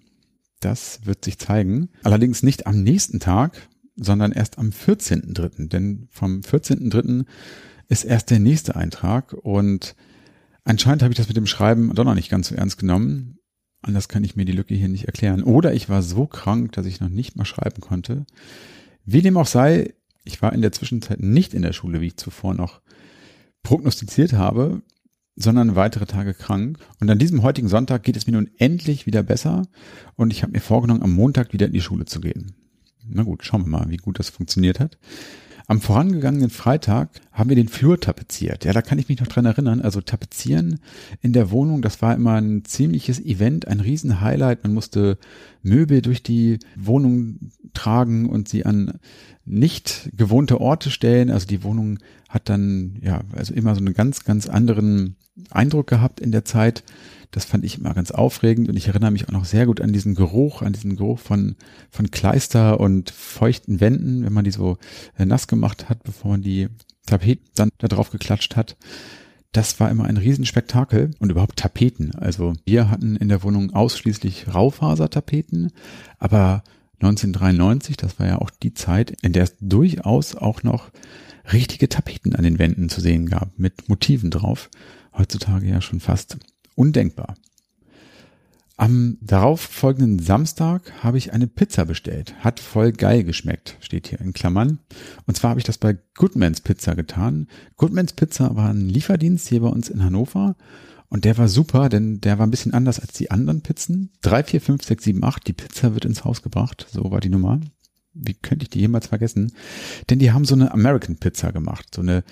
Das 0.60 1.02
wird 1.06 1.24
sich 1.24 1.38
zeigen. 1.38 1.90
Allerdings 2.04 2.44
nicht 2.44 2.68
am 2.68 2.84
nächsten 2.84 3.20
Tag, 3.20 3.68
sondern 3.98 4.32
erst 4.32 4.58
am 4.58 4.70
14.3., 4.70 5.68
denn 5.68 6.08
vom 6.12 6.42
14.3. 6.42 7.26
ist 7.90 8.04
erst 8.06 8.30
der 8.30 8.40
nächste 8.40 8.76
Eintrag 8.76 9.34
und 9.34 9.96
anscheinend 10.64 11.04
habe 11.04 11.12
ich 11.12 11.18
das 11.18 11.28
mit 11.28 11.38
dem 11.38 11.48
Schreiben 11.48 11.94
doch 11.94 12.04
noch 12.04 12.16
nicht 12.16 12.30
ganz 12.30 12.50
so 12.50 12.56
ernst 12.56 12.78
genommen. 12.78 13.40
Anders 13.82 14.08
kann 14.08 14.24
ich 14.24 14.36
mir 14.36 14.46
die 14.46 14.54
Lücke 14.54 14.76
hier 14.76 14.90
nicht 14.90 15.06
erklären. 15.06 15.44
Oder 15.44 15.74
ich 15.74 15.88
war 15.88 16.02
so 16.02 16.26
krank, 16.26 16.72
dass 16.74 16.86
ich 16.86 17.00
noch 17.00 17.10
nicht 17.10 17.36
mal 17.36 17.46
schreiben 17.46 17.80
konnte. 17.80 18.26
Wie 19.06 19.22
dem 19.22 19.38
auch 19.38 19.48
sei, 19.48 19.94
ich 20.24 20.42
war 20.42 20.54
in 20.54 20.62
der 20.62 20.72
Zwischenzeit 20.72 21.20
nicht 21.22 21.54
in 21.54 21.62
der 21.62 21.74
Schule, 21.74 22.02
wie 22.02 22.08
ich 22.08 22.18
zuvor 22.18 22.54
noch 22.54 22.82
prognostiziert 23.64 24.34
habe, 24.34 24.82
sondern 25.36 25.76
weitere 25.76 26.06
Tage 26.06 26.34
krank. 26.34 26.80
Und 27.00 27.10
an 27.10 27.20
diesem 27.20 27.44
heutigen 27.44 27.68
Sonntag 27.68 28.04
geht 28.04 28.18
es 28.18 28.28
mir 28.28 28.34
nun 28.34 28.50
endlich 28.58 29.06
wieder 29.06 29.24
besser 29.24 29.68
und 30.16 30.34
ich 30.34 30.42
habe 30.42 30.52
mir 30.52 30.60
vorgenommen, 30.60 31.04
am 31.04 31.14
Montag 31.14 31.54
wieder 31.54 31.68
in 31.68 31.74
die 31.74 31.82
Schule 31.82 32.06
zu 32.06 32.20
gehen. 32.20 32.56
Na 33.10 33.24
gut, 33.24 33.44
schauen 33.44 33.64
wir 33.64 33.70
mal, 33.70 33.90
wie 33.90 33.98
gut 33.98 34.20
das 34.20 34.30
funktioniert 34.30 34.80
hat. 34.80 34.98
Am 35.70 35.82
vorangegangenen 35.82 36.50
Freitag 36.50 37.10
haben 37.34 37.50
wir 37.50 37.58
den 37.58 37.68
Flur 37.68 38.00
tapeziert. 38.00 38.64
Ja, 38.64 38.72
da 38.72 38.82
kann 38.82 39.00
ich 39.00 39.10
mich 39.10 39.20
noch 39.20 39.28
dran 39.28 39.46
erinnern. 39.46 39.82
Also 39.82 40.00
tapezieren 40.00 40.80
in 41.22 41.34
der 41.34 41.52
Wohnung, 41.52 41.82
das 41.82 42.02
war 42.02 42.16
immer 42.16 42.36
ein 42.36 42.64
ziemliches 42.64 43.20
Event, 43.20 43.68
ein 43.68 43.82
Riesen-Highlight. 43.82 44.64
Man 44.64 44.74
musste 44.74 45.18
Möbel 45.64 46.02
durch 46.02 46.24
die 46.24 46.60
Wohnung 46.78 47.52
tragen 47.74 48.30
und 48.30 48.48
sie 48.48 48.66
an 48.66 48.94
nicht 49.44 50.10
gewohnte 50.16 50.62
Orte 50.62 50.90
stellen. 50.90 51.30
Also 51.30 51.48
die 51.48 51.64
Wohnung 51.64 52.00
hat 52.30 52.48
dann, 52.48 52.98
ja, 53.02 53.22
also 53.36 53.54
immer 53.54 53.76
so 53.76 53.82
einen 53.82 53.94
ganz, 53.94 54.24
ganz 54.24 54.48
anderen 54.48 55.18
Eindruck 55.50 55.88
gehabt 55.88 56.22
in 56.22 56.32
der 56.32 56.46
Zeit. 56.46 56.86
Das 57.32 57.46
fand 57.46 57.66
ich 57.66 57.78
immer 57.78 57.94
ganz 57.94 58.12
aufregend 58.12 58.70
und 58.70 58.78
ich 58.78 58.88
erinnere 58.88 59.12
mich 59.12 59.28
auch 59.28 59.34
noch 59.34 59.46
sehr 59.46 59.66
gut 59.66 59.82
an 59.82 59.94
diesen 59.94 60.16
Geruch, 60.16 60.62
an 60.62 60.74
diesen 60.74 60.96
Geruch 60.96 61.20
von, 61.20 61.56
von 61.90 62.10
Kleister 62.10 62.80
und 62.80 63.10
feuchten 63.10 63.80
Wänden, 63.80 64.24
wenn 64.24 64.34
man 64.34 64.46
die 64.46 64.52
so 64.52 64.78
äh, 65.18 65.26
nass 65.26 65.48
gemacht 65.48 65.90
hat, 65.90 66.04
bevor 66.04 66.32
man 66.32 66.42
die 66.42 66.70
Tapeten 67.06 67.50
dann 67.56 67.70
da 67.78 67.88
drauf 67.88 68.12
geklatscht 68.12 68.56
hat. 68.56 68.78
Das 69.52 69.80
war 69.80 69.90
immer 69.90 70.06
ein 70.06 70.18
Riesenspektakel 70.18 71.12
und 71.20 71.32
überhaupt 71.32 71.58
Tapeten. 71.58 72.14
Also 72.16 72.54
wir 72.66 72.90
hatten 72.90 73.16
in 73.16 73.30
der 73.30 73.44
Wohnung 73.44 73.74
ausschließlich 73.74 74.54
Raufasertapeten, 74.54 75.72
aber 76.20 76.64
1993, 77.00 77.98
das 77.98 78.20
war 78.20 78.28
ja 78.28 78.38
auch 78.40 78.50
die 78.50 78.74
Zeit, 78.74 79.18
in 79.22 79.34
der 79.34 79.44
es 79.44 79.56
durchaus 79.60 80.36
auch 80.36 80.64
noch 80.64 80.92
richtige 81.52 81.90
Tapeten 81.90 82.36
an 82.36 82.44
den 82.44 82.60
Wänden 82.60 82.90
zu 82.90 83.02
sehen 83.02 83.28
gab, 83.28 83.58
mit 83.58 83.88
Motiven 83.88 84.32
drauf. 84.32 84.70
Heutzutage 85.18 85.68
ja 85.68 85.82
schon 85.82 86.00
fast 86.00 86.38
undenkbar. 86.78 87.36
Am 88.80 89.18
darauf 89.22 89.60
folgenden 89.60 90.20
Samstag 90.20 91.04
habe 91.04 91.18
ich 91.18 91.34
eine 91.34 91.48
Pizza 91.48 91.86
bestellt. 91.86 92.36
Hat 92.44 92.60
voll 92.60 92.92
geil 92.92 93.24
geschmeckt, 93.24 93.76
steht 93.80 94.08
hier 94.08 94.22
in 94.22 94.34
Klammern. 94.34 94.78
Und 95.26 95.36
zwar 95.36 95.50
habe 95.50 95.60
ich 95.60 95.66
das 95.66 95.80
bei 95.80 95.98
Goodmans 96.14 96.62
Pizza 96.62 96.96
getan. 96.96 97.48
Goodmans 97.76 98.14
Pizza 98.14 98.56
war 98.56 98.70
ein 98.70 98.88
Lieferdienst 98.88 99.48
hier 99.48 99.62
bei 99.62 99.70
uns 99.70 99.90
in 99.90 100.04
Hannover. 100.04 100.56
Und 101.10 101.26
der 101.26 101.40
war 101.40 101.48
super, 101.48 101.90
denn 101.90 102.22
der 102.22 102.38
war 102.38 102.46
ein 102.46 102.52
bisschen 102.52 102.76
anders 102.76 103.00
als 103.00 103.14
die 103.14 103.32
anderen 103.32 103.62
Pizzen. 103.62 104.12
3, 104.22 104.44
4, 104.44 104.62
5, 104.62 104.84
6, 104.84 105.04
7, 105.06 105.24
8, 105.24 105.48
die 105.48 105.54
Pizza 105.54 105.96
wird 105.96 106.06
ins 106.06 106.24
Haus 106.24 106.44
gebracht. 106.44 106.86
So 106.92 107.10
war 107.10 107.20
die 107.20 107.30
Nummer. 107.30 107.60
Wie 108.14 108.36
könnte 108.36 108.64
ich 108.64 108.70
die 108.70 108.80
jemals 108.80 109.08
vergessen? 109.08 109.54
Denn 110.10 110.20
die 110.20 110.32
haben 110.32 110.46
so 110.46 110.54
eine 110.54 110.72
American 110.72 111.18
Pizza 111.18 111.52
gemacht. 111.52 111.96
So 111.96 112.02
eine, 112.02 112.24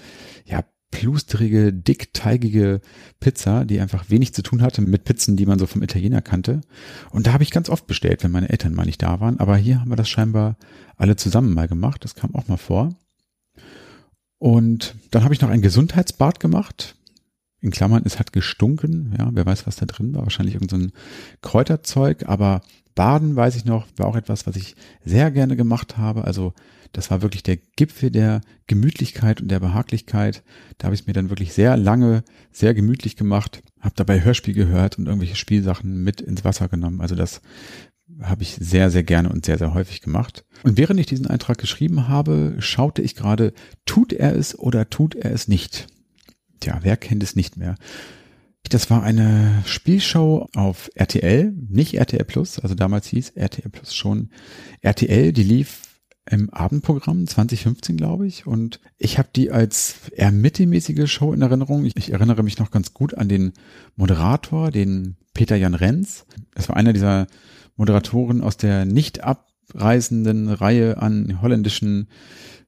ja, 0.45 0.63
plusterige, 0.95 1.73
dickteigige 1.73 2.79
Pizza, 3.19 3.65
die 3.65 3.81
einfach 3.81 4.09
wenig 4.09 4.33
zu 4.33 4.41
tun 4.41 4.61
hatte 4.61 4.81
mit 4.81 5.03
Pizzen, 5.03 5.35
die 5.35 5.45
man 5.45 5.59
so 5.59 5.65
vom 5.65 5.83
Italiener 5.83 6.21
kannte. 6.21 6.61
Und 7.11 7.27
da 7.27 7.33
habe 7.33 7.43
ich 7.43 7.51
ganz 7.51 7.69
oft 7.69 7.85
bestellt, 7.85 8.23
wenn 8.23 8.31
meine 8.31 8.47
Eltern 8.47 8.73
mal 8.73 8.85
nicht 8.85 9.03
da 9.03 9.19
waren. 9.19 9.39
Aber 9.41 9.57
hier 9.57 9.81
haben 9.81 9.89
wir 9.89 9.97
das 9.97 10.07
scheinbar 10.07 10.55
alle 10.95 11.17
zusammen 11.17 11.53
mal 11.53 11.67
gemacht. 11.67 12.05
Das 12.05 12.15
kam 12.15 12.33
auch 12.33 12.47
mal 12.47 12.55
vor. 12.55 12.95
Und 14.37 14.95
dann 15.11 15.25
habe 15.25 15.33
ich 15.33 15.41
noch 15.41 15.49
ein 15.49 15.61
Gesundheitsbad 15.61 16.39
gemacht. 16.39 16.95
In 17.59 17.71
Klammern, 17.71 18.03
es 18.05 18.17
hat 18.17 18.31
gestunken. 18.31 19.13
Ja, 19.17 19.29
wer 19.33 19.45
weiß, 19.45 19.67
was 19.67 19.75
da 19.75 19.85
drin 19.85 20.13
war. 20.13 20.23
Wahrscheinlich 20.23 20.55
irgendein 20.55 20.81
so 20.81 20.89
Kräuterzeug. 21.41 22.29
Aber 22.29 22.61
Baden, 22.95 23.35
weiß 23.35 23.55
ich 23.57 23.65
noch, 23.65 23.85
war 23.97 24.07
auch 24.07 24.15
etwas, 24.15 24.47
was 24.47 24.55
ich 24.55 24.75
sehr 25.03 25.29
gerne 25.31 25.55
gemacht 25.55 25.97
habe. 25.97 26.23
Also 26.23 26.53
das 26.93 27.11
war 27.11 27.21
wirklich 27.21 27.43
der 27.43 27.57
Gipfel 27.75 28.09
der 28.09 28.39
Gemütlichkeit 28.67 29.41
und 29.41 29.49
der 29.49 29.59
Behaglichkeit. 29.59 30.43
Da 30.77 30.85
habe 30.85 30.95
ich 30.95 31.01
es 31.01 31.07
mir 31.07 31.13
dann 31.13 31.29
wirklich 31.29 31.53
sehr 31.53 31.75
lange, 31.75 32.23
sehr 32.51 32.73
gemütlich 32.73 33.17
gemacht, 33.17 33.61
habe 33.81 33.95
dabei 33.97 34.23
Hörspiel 34.23 34.53
gehört 34.53 34.97
und 34.97 35.07
irgendwelche 35.07 35.35
Spielsachen 35.35 36.03
mit 36.03 36.21
ins 36.21 36.45
Wasser 36.45 36.69
genommen. 36.69 37.01
Also 37.01 37.15
das 37.15 37.41
habe 38.21 38.43
ich 38.43 38.55
sehr, 38.55 38.89
sehr 38.89 39.03
gerne 39.03 39.29
und 39.29 39.45
sehr, 39.45 39.57
sehr 39.57 39.73
häufig 39.73 39.99
gemacht. 39.99 40.45
Und 40.63 40.77
während 40.77 40.99
ich 40.99 41.05
diesen 41.05 41.27
Eintrag 41.27 41.57
geschrieben 41.57 42.07
habe, 42.07 42.55
schaute 42.59 43.01
ich 43.01 43.15
gerade, 43.15 43.53
tut 43.85 44.13
er 44.13 44.35
es 44.35 44.57
oder 44.57 44.89
tut 44.89 45.15
er 45.15 45.31
es 45.33 45.49
nicht? 45.49 45.87
Tja, 46.61 46.79
wer 46.81 46.95
kennt 46.95 47.23
es 47.23 47.35
nicht 47.35 47.57
mehr? 47.57 47.75
Das 48.69 48.89
war 48.89 49.03
eine 49.03 49.63
Spielshow 49.65 50.47
auf 50.55 50.89
RTL, 50.95 51.53
nicht 51.69 51.95
RTL 51.95 52.23
Plus, 52.25 52.59
also 52.59 52.75
damals 52.75 53.07
hieß 53.07 53.31
RTL 53.35 53.69
Plus 53.69 53.93
schon 53.93 54.29
RTL, 54.81 55.33
die 55.33 55.43
lief 55.43 55.81
im 56.29 56.49
Abendprogramm 56.49 57.27
2015, 57.27 57.97
glaube 57.97 58.25
ich. 58.25 58.47
Und 58.47 58.79
ich 58.97 59.17
habe 59.17 59.29
die 59.35 59.51
als 59.51 60.09
eher 60.11 60.31
mittelmäßige 60.31 61.11
Show 61.11 61.33
in 61.33 61.41
Erinnerung. 61.41 61.85
Ich, 61.85 61.95
ich, 61.95 62.11
erinnere 62.11 62.43
mich 62.43 62.57
noch 62.57 62.71
ganz 62.71 62.93
gut 62.93 63.13
an 63.13 63.29
den 63.29 63.53
Moderator, 63.95 64.71
den 64.71 65.17
Peter 65.33 65.55
Jan 65.55 65.75
Renz. 65.75 66.25
Das 66.55 66.67
war 66.67 66.77
einer 66.77 66.93
dieser 66.93 67.27
Moderatoren 67.75 68.41
aus 68.41 68.57
der 68.57 68.85
nicht 68.85 69.23
abreisenden 69.23 70.49
Reihe 70.49 70.97
an 70.97 71.41
holländischen 71.41 72.07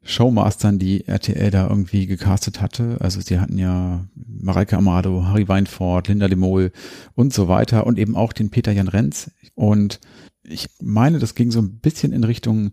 Showmastern, 0.07 0.79
die 0.79 1.05
RTL 1.05 1.51
da 1.51 1.67
irgendwie 1.67 2.07
gecastet 2.07 2.61
hatte. 2.61 2.97
Also 3.01 3.19
sie 3.19 3.39
hatten 3.39 3.57
ja 3.57 4.05
Mareike 4.15 4.77
Amado, 4.77 5.25
Harry 5.25 5.47
Weinfurt, 5.47 6.07
Linda 6.07 6.27
de 6.27 6.71
und 7.13 7.33
so 7.33 7.47
weiter 7.47 7.85
und 7.85 7.99
eben 7.99 8.15
auch 8.15 8.31
den 8.31 8.49
Peter 8.49 8.71
Jan 8.71 8.87
Renz. 8.87 9.31
Und 9.53 9.99
ich 10.43 10.69
meine, 10.81 11.19
das 11.19 11.35
ging 11.35 11.51
so 11.51 11.59
ein 11.59 11.79
bisschen 11.79 12.13
in 12.13 12.23
Richtung 12.23 12.71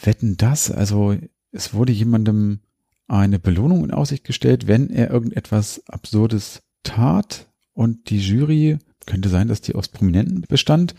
Wetten 0.00 0.36
das? 0.36 0.70
Also 0.70 1.16
es 1.50 1.74
wurde 1.74 1.92
jemandem 1.92 2.60
eine 3.08 3.38
Belohnung 3.38 3.84
in 3.84 3.90
Aussicht 3.90 4.24
gestellt, 4.24 4.68
wenn 4.68 4.90
er 4.90 5.10
irgendetwas 5.10 5.82
Absurdes 5.88 6.62
tat 6.82 7.48
und 7.72 8.10
die 8.10 8.20
Jury, 8.20 8.78
könnte 9.06 9.28
sein, 9.28 9.48
dass 9.48 9.60
die 9.60 9.74
aus 9.74 9.88
Prominenten 9.88 10.42
bestand, 10.42 10.94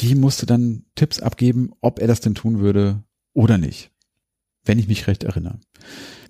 die 0.00 0.14
musste 0.14 0.44
dann 0.44 0.84
Tipps 0.94 1.20
abgeben, 1.20 1.70
ob 1.80 2.00
er 2.00 2.08
das 2.08 2.20
denn 2.20 2.34
tun 2.34 2.58
würde 2.58 3.02
oder 3.32 3.58
nicht. 3.58 3.90
Wenn 4.64 4.78
ich 4.78 4.88
mich 4.88 5.06
recht 5.06 5.24
erinnere. 5.24 5.58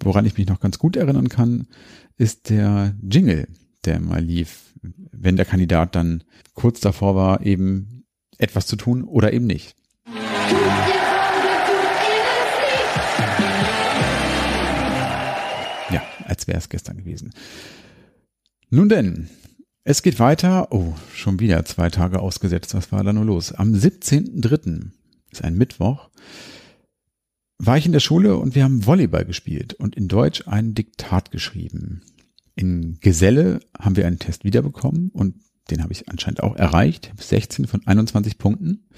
Woran 0.02 0.24
ich 0.24 0.38
mich 0.38 0.46
noch 0.46 0.60
ganz 0.60 0.78
gut 0.78 0.96
erinnern 0.96 1.28
kann, 1.28 1.66
ist 2.16 2.50
der 2.50 2.94
Jingle, 3.02 3.48
der 3.84 4.00
mal 4.00 4.22
lief, 4.22 4.74
wenn 4.82 5.36
der 5.36 5.46
Kandidat 5.46 5.94
dann 5.94 6.24
kurz 6.54 6.80
davor 6.80 7.14
war, 7.14 7.44
eben 7.44 8.04
etwas 8.38 8.66
zu 8.66 8.76
tun 8.76 9.04
oder 9.04 9.32
eben 9.32 9.46
nicht. 9.46 9.74
Ja, 15.90 16.02
als 16.24 16.46
wäre 16.46 16.58
es 16.58 16.68
gestern 16.68 16.98
gewesen. 16.98 17.32
Nun 18.70 18.88
denn, 18.88 19.28
es 19.82 20.02
geht 20.02 20.20
weiter. 20.20 20.68
Oh, 20.70 20.94
schon 21.14 21.40
wieder 21.40 21.64
zwei 21.64 21.90
Tage 21.90 22.20
ausgesetzt. 22.20 22.74
Was 22.74 22.92
war 22.92 23.02
da 23.02 23.12
nur 23.12 23.24
los? 23.24 23.52
Am 23.52 23.72
17.03. 23.74 24.90
ist 25.32 25.42
ein 25.42 25.56
Mittwoch. 25.56 26.10
War 27.62 27.76
ich 27.76 27.84
in 27.84 27.92
der 27.92 28.00
Schule 28.00 28.38
und 28.38 28.54
wir 28.54 28.64
haben 28.64 28.86
Volleyball 28.86 29.26
gespielt 29.26 29.74
und 29.74 29.94
in 29.94 30.08
Deutsch 30.08 30.48
ein 30.48 30.72
Diktat 30.72 31.30
geschrieben. 31.30 32.00
In 32.54 32.96
Geselle 33.00 33.60
haben 33.78 33.96
wir 33.96 34.06
einen 34.06 34.18
Test 34.18 34.44
wiederbekommen 34.44 35.10
und 35.10 35.34
den 35.70 35.82
habe 35.82 35.92
ich 35.92 36.08
anscheinend 36.08 36.42
auch 36.42 36.56
erreicht. 36.56 37.12
16 37.18 37.66
von 37.66 37.86
21 37.86 38.38
Punkten. 38.38 38.88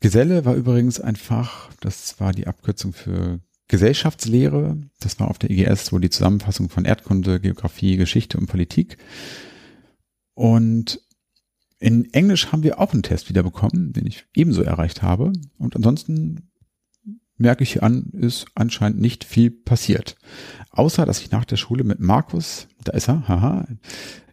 Geselle 0.00 0.44
war 0.44 0.54
übrigens 0.54 1.00
ein 1.00 1.16
Fach, 1.16 1.70
das 1.80 2.20
war 2.20 2.32
die 2.32 2.46
Abkürzung 2.46 2.92
für 2.92 3.40
Gesellschaftslehre. 3.68 4.76
Das 5.00 5.18
war 5.18 5.28
auf 5.28 5.38
der 5.38 5.48
IGS, 5.50 5.90
wo 5.90 5.98
die 5.98 6.10
Zusammenfassung 6.10 6.68
von 6.68 6.84
Erdkunde, 6.84 7.40
Geografie, 7.40 7.96
Geschichte 7.96 8.36
und 8.36 8.48
Politik. 8.48 8.98
Und 10.34 11.00
in 11.78 12.12
Englisch 12.12 12.52
haben 12.52 12.64
wir 12.64 12.80
auch 12.80 12.92
einen 12.92 13.02
Test 13.02 13.30
wiederbekommen, 13.30 13.94
den 13.94 14.06
ich 14.06 14.26
ebenso 14.34 14.60
erreicht 14.60 15.00
habe. 15.00 15.32
Und 15.56 15.74
ansonsten 15.74 16.47
merke 17.38 17.62
ich 17.62 17.82
an, 17.82 18.10
ist 18.12 18.46
anscheinend 18.54 19.00
nicht 19.00 19.24
viel 19.24 19.50
passiert. 19.50 20.16
Außer, 20.70 21.06
dass 21.06 21.20
ich 21.20 21.30
nach 21.30 21.44
der 21.44 21.56
Schule 21.56 21.84
mit 21.84 22.00
Markus, 22.00 22.68
da 22.84 22.92
ist 22.92 23.08
er, 23.08 23.26
haha, 23.26 23.66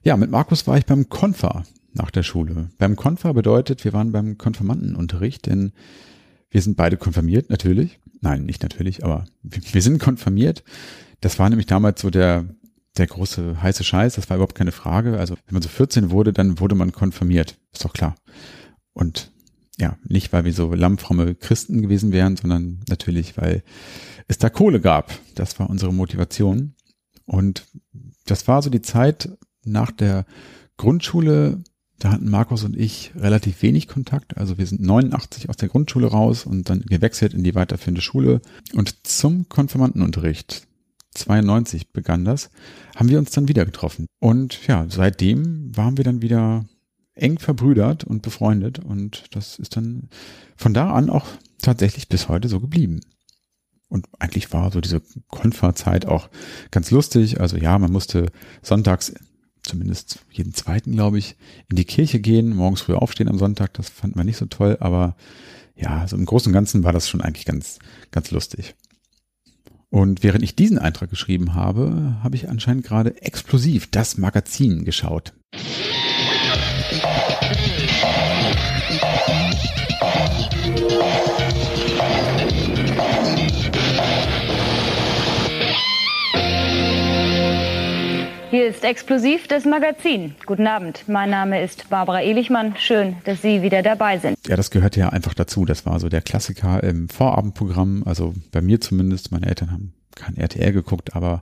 ja, 0.04 0.18
mit 0.18 0.30
Markus 0.30 0.68
war 0.68 0.78
ich 0.78 0.86
beim 0.86 1.10
Konfa 1.10 1.64
nach 1.94 2.12
der 2.12 2.24
Schule. 2.24 2.70
Beim 2.78 2.96
Konfa 2.96 3.32
bedeutet, 3.34 3.86
wir 3.86 3.94
waren 3.94 4.12
beim 4.12 4.38
Konfirmandenunterricht, 4.38 5.46
denn 5.46 5.72
wir 6.50 6.62
sind 6.62 6.78
beide 6.78 6.98
konfirmiert, 6.98 7.50
natürlich. 7.50 8.00
Nein, 8.22 8.44
nicht 8.44 8.64
natürlich, 8.64 9.04
aber 9.04 9.26
wir 9.44 9.82
sind 9.82 10.00
konfirmiert. 10.00 10.64
Das 11.22 11.40
war 11.40 11.50
nämlich 11.50 11.68
damals 11.68 12.02
so 12.02 12.10
der, 12.10 12.46
der 12.98 13.08
große 13.08 13.62
heiße 13.62 13.84
Scheiß. 13.84 14.16
Das 14.16 14.30
war 14.30 14.38
überhaupt 14.38 14.56
keine 14.56 14.72
Frage. 14.72 15.18
Also, 15.18 15.36
wenn 15.46 15.54
man 15.54 15.62
so 15.62 15.70
14 15.70 16.12
wurde, 16.12 16.34
dann 16.34 16.60
wurde 16.60 16.76
man 16.76 16.92
konfirmiert. 16.92 17.58
Ist 17.72 17.86
doch 17.86 17.94
klar. 17.94 18.16
Und 18.94 19.32
ja, 19.80 19.98
nicht 20.08 20.32
weil 20.32 20.46
wir 20.46 20.54
so 20.54 20.74
lammfromme 20.74 21.36
Christen 21.36 21.82
gewesen 21.82 22.12
wären, 22.12 22.38
sondern 22.38 22.80
natürlich, 22.88 23.38
weil 23.38 23.64
es 24.28 24.38
da 24.38 24.50
Kohle 24.50 24.80
gab. 24.80 25.12
Das 25.36 25.60
war 25.60 25.70
unsere 25.70 25.94
Motivation. 25.94 26.76
Und 27.26 27.66
das 28.26 28.48
war 28.48 28.62
so 28.62 28.70
die 28.70 28.82
Zeit, 28.82 29.30
nach 29.64 29.92
der 29.92 30.26
Grundschule, 30.78 31.64
da 32.00 32.12
hatten 32.12 32.30
Markus 32.30 32.64
und 32.64 32.78
ich 32.78 33.12
relativ 33.16 33.62
wenig 33.62 33.88
Kontakt. 33.88 34.38
Also 34.38 34.58
wir 34.58 34.66
sind 34.68 34.82
89 34.82 35.50
aus 35.50 35.58
der 35.58 35.70
Grundschule 35.70 36.08
raus 36.08 36.46
und 36.46 36.70
dann 36.70 36.82
gewechselt 36.82 37.34
in 37.34 37.44
die 37.44 37.56
weiterführende 37.56 38.02
Schule. 38.02 38.42
Und 38.74 39.08
zum 39.08 39.50
Konfirmandenunterricht 39.50 40.68
92 41.14 41.92
begann 41.92 42.26
das, 42.26 42.52
haben 42.96 43.10
wir 43.10 43.18
uns 43.18 43.32
dann 43.32 43.48
wieder 43.48 43.66
getroffen. 43.66 44.08
Und 44.20 44.68
ja, 44.68 44.86
seitdem 44.90 45.76
waren 45.76 45.98
wir 45.98 46.04
dann 46.04 46.22
wieder 46.22 46.66
eng 47.16 47.40
verbrüdert 47.40 48.04
und 48.04 48.22
befreundet 48.22 48.80
und 48.80 49.36
das 49.36 49.58
ist 49.58 49.78
dann 49.78 50.10
von 50.56 50.74
da 50.74 50.92
an 50.94 51.10
auch 51.10 51.26
tatsächlich 51.62 52.10
bis 52.10 52.30
heute 52.30 52.48
so 52.48 52.60
geblieben. 52.60 53.02
Und 53.88 54.08
eigentlich 54.20 54.52
war 54.52 54.72
so 54.72 54.82
diese 54.82 55.02
Konferzeit 55.30 56.06
auch 56.06 56.30
ganz 56.72 56.92
lustig. 56.92 57.40
Also 57.40 57.56
ja, 57.56 57.78
man 57.78 57.92
musste 57.92 58.28
sonntags 58.62 59.14
zumindest 59.64 60.20
jeden 60.32 60.54
zweiten, 60.54 60.94
glaube 60.94 61.18
ich, 61.18 61.36
in 61.70 61.76
die 61.76 61.86
Kirche 61.86 62.20
gehen, 62.20 62.56
morgens 62.56 62.82
früh 62.82 62.94
aufstehen 62.94 63.30
am 63.30 63.38
Sonntag. 63.38 63.74
Das 63.74 63.90
fand 63.90 64.16
man 64.16 64.26
nicht 64.26 64.38
so 64.38 64.46
toll, 64.46 64.78
aber 64.80 65.16
ja, 65.76 66.08
so 66.08 66.16
im 66.16 66.26
Großen 66.26 66.50
und 66.50 66.54
Ganzen 66.54 66.84
war 66.84 66.94
das 66.94 67.10
schon 67.10 67.22
eigentlich 67.22 67.46
ganz, 67.46 67.80
ganz 68.12 68.32
lustig. 68.32 68.76
Und 69.90 70.24
während 70.24 70.44
ich 70.44 70.56
diesen 70.56 70.78
Eintrag 70.78 71.10
geschrieben 71.10 71.54
habe, 71.54 72.18
habe 72.22 72.36
ich 72.36 72.50
anscheinend 72.50 72.84
gerade 72.84 73.22
explosiv 73.22 73.88
das 73.92 74.18
Magazin 74.18 74.84
geschaut. 74.84 75.34
Hier 88.56 88.68
ist 88.68 88.86
explosiv 88.86 89.48
das 89.50 89.66
Magazin. 89.66 90.36
Guten 90.46 90.66
Abend. 90.66 91.04
Mein 91.08 91.30
Name 91.30 91.62
ist 91.62 91.90
Barbara 91.90 92.22
Elichmann. 92.22 92.76
Schön, 92.78 93.18
dass 93.26 93.42
Sie 93.42 93.62
wieder 93.62 93.84
dabei 93.84 94.18
sind. 94.18 94.38
Ja, 94.48 94.56
das 94.56 94.72
gehört 94.72 94.96
ja 94.96 95.10
einfach 95.10 95.34
dazu. 95.34 95.66
Das 95.66 95.86
war 95.86 96.00
so 96.00 96.08
der 96.08 96.22
Klassiker 96.22 96.82
im 96.82 97.10
Vorabendprogramm. 97.10 98.04
Also 98.06 98.34
bei 98.54 98.62
mir 98.62 98.80
zumindest. 98.80 99.32
Meine 99.34 99.48
Eltern 99.48 99.72
haben 99.72 99.94
kein 100.16 100.38
RTL 100.38 100.72
geguckt, 100.72 101.16
aber 101.16 101.42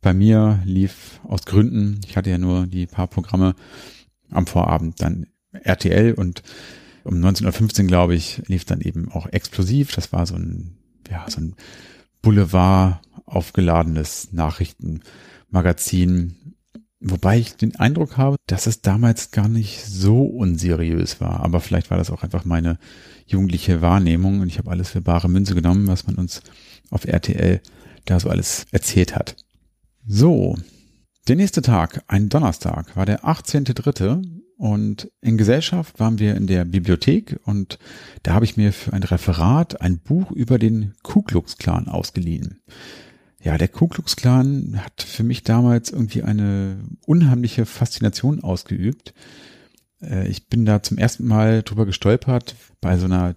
bei 0.00 0.12
mir 0.12 0.60
lief 0.64 1.20
aus 1.22 1.44
Gründen, 1.44 2.00
ich 2.06 2.16
hatte 2.16 2.30
ja 2.30 2.38
nur 2.38 2.66
die 2.66 2.86
paar 2.86 3.06
Programme 3.06 3.54
am 4.30 4.46
Vorabend 4.46 5.00
dann 5.00 5.26
RTL 5.64 6.14
und 6.14 6.42
um 7.04 7.14
19.15 7.14 7.82
Uhr, 7.82 7.86
glaube 7.86 8.14
ich, 8.14 8.42
lief 8.46 8.64
dann 8.64 8.80
eben 8.80 9.10
auch 9.10 9.26
explosiv. 9.26 9.94
Das 9.94 10.12
war 10.12 10.26
so 10.26 10.34
ein, 10.34 10.76
ja, 11.10 11.24
so 11.28 11.40
ein 11.40 11.54
Boulevard 12.20 13.00
aufgeladenes 13.24 14.32
Nachrichtenmagazin 14.32 16.48
Wobei 17.00 17.38
ich 17.38 17.54
den 17.54 17.76
Eindruck 17.76 18.16
habe, 18.16 18.36
dass 18.46 18.66
es 18.66 18.82
damals 18.82 19.30
gar 19.30 19.46
nicht 19.46 19.84
so 19.84 20.24
unseriös 20.24 21.20
war. 21.20 21.44
Aber 21.44 21.60
vielleicht 21.60 21.90
war 21.90 21.98
das 21.98 22.10
auch 22.10 22.24
einfach 22.24 22.44
meine 22.44 22.78
jugendliche 23.24 23.80
Wahrnehmung 23.80 24.40
und 24.40 24.48
ich 24.48 24.58
habe 24.58 24.70
alles 24.70 24.90
für 24.90 25.00
bare 25.00 25.28
Münze 25.28 25.54
genommen, 25.54 25.86
was 25.86 26.06
man 26.06 26.16
uns 26.16 26.42
auf 26.90 27.04
RTL 27.04 27.60
da 28.04 28.18
so 28.18 28.28
alles 28.28 28.66
erzählt 28.72 29.14
hat. 29.14 29.36
So, 30.06 30.56
der 31.28 31.36
nächste 31.36 31.62
Tag, 31.62 32.02
ein 32.08 32.30
Donnerstag, 32.30 32.96
war 32.96 33.06
der 33.06 33.24
18.3. 33.24 34.24
und 34.58 35.10
in 35.22 35.38
Gesellschaft 35.38 35.98
waren 35.98 36.18
wir 36.18 36.36
in 36.36 36.46
der 36.46 36.66
Bibliothek 36.66 37.40
und 37.44 37.78
da 38.22 38.34
habe 38.34 38.44
ich 38.44 38.58
mir 38.58 38.74
für 38.74 38.92
ein 38.92 39.02
Referat 39.02 39.80
ein 39.80 39.98
Buch 39.98 40.30
über 40.30 40.58
den 40.58 40.94
Ku 41.02 41.22
Klux 41.22 41.56
Klan 41.56 41.88
ausgeliehen 41.88 42.60
ja, 43.42 43.56
der 43.56 43.68
Ku 43.68 43.86
Klux 43.88 44.16
Klan 44.16 44.80
hat 44.82 45.02
für 45.02 45.22
mich 45.22 45.44
damals 45.44 45.90
irgendwie 45.90 46.22
eine 46.22 46.78
unheimliche 47.06 47.66
Faszination 47.66 48.42
ausgeübt. 48.42 49.14
Äh, 50.02 50.28
ich 50.28 50.48
bin 50.48 50.64
da 50.64 50.82
zum 50.82 50.98
ersten 50.98 51.26
Mal 51.26 51.62
drüber 51.62 51.86
gestolpert 51.86 52.56
bei 52.80 52.98
so 52.98 53.04
einer 53.04 53.36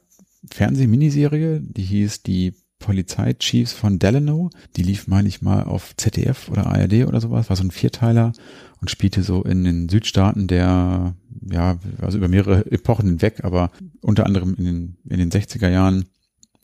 Fernsehminiserie, 0.49 1.61
die 1.61 1.83
hieß 1.83 2.23
die 2.23 2.55
Polizeichiefs 2.81 3.71
von 3.71 3.99
Delano. 3.99 4.49
Die 4.75 4.83
lief, 4.83 5.07
meine 5.07 5.29
ich 5.29 5.41
mal, 5.41 5.63
auf 5.63 5.95
ZDF 5.95 6.49
oder 6.49 6.65
ARD 6.65 7.05
oder 7.05 7.21
sowas, 7.21 7.49
war 7.49 7.55
so 7.55 7.63
ein 7.63 7.71
Vierteiler 7.71 8.33
und 8.81 8.91
spielte 8.91 9.23
so 9.23 9.43
in 9.43 9.63
den 9.63 9.87
Südstaaten 9.87 10.47
der, 10.47 11.15
ja, 11.49 11.77
also 12.01 12.17
über 12.17 12.27
mehrere 12.27 12.69
Epochen 12.71 13.07
hinweg, 13.07 13.43
aber 13.43 13.71
unter 14.01 14.25
anderem 14.25 14.55
in 14.55 14.65
den, 14.65 14.97
in 15.07 15.19
den 15.19 15.31
60er 15.31 15.69
Jahren 15.69 16.05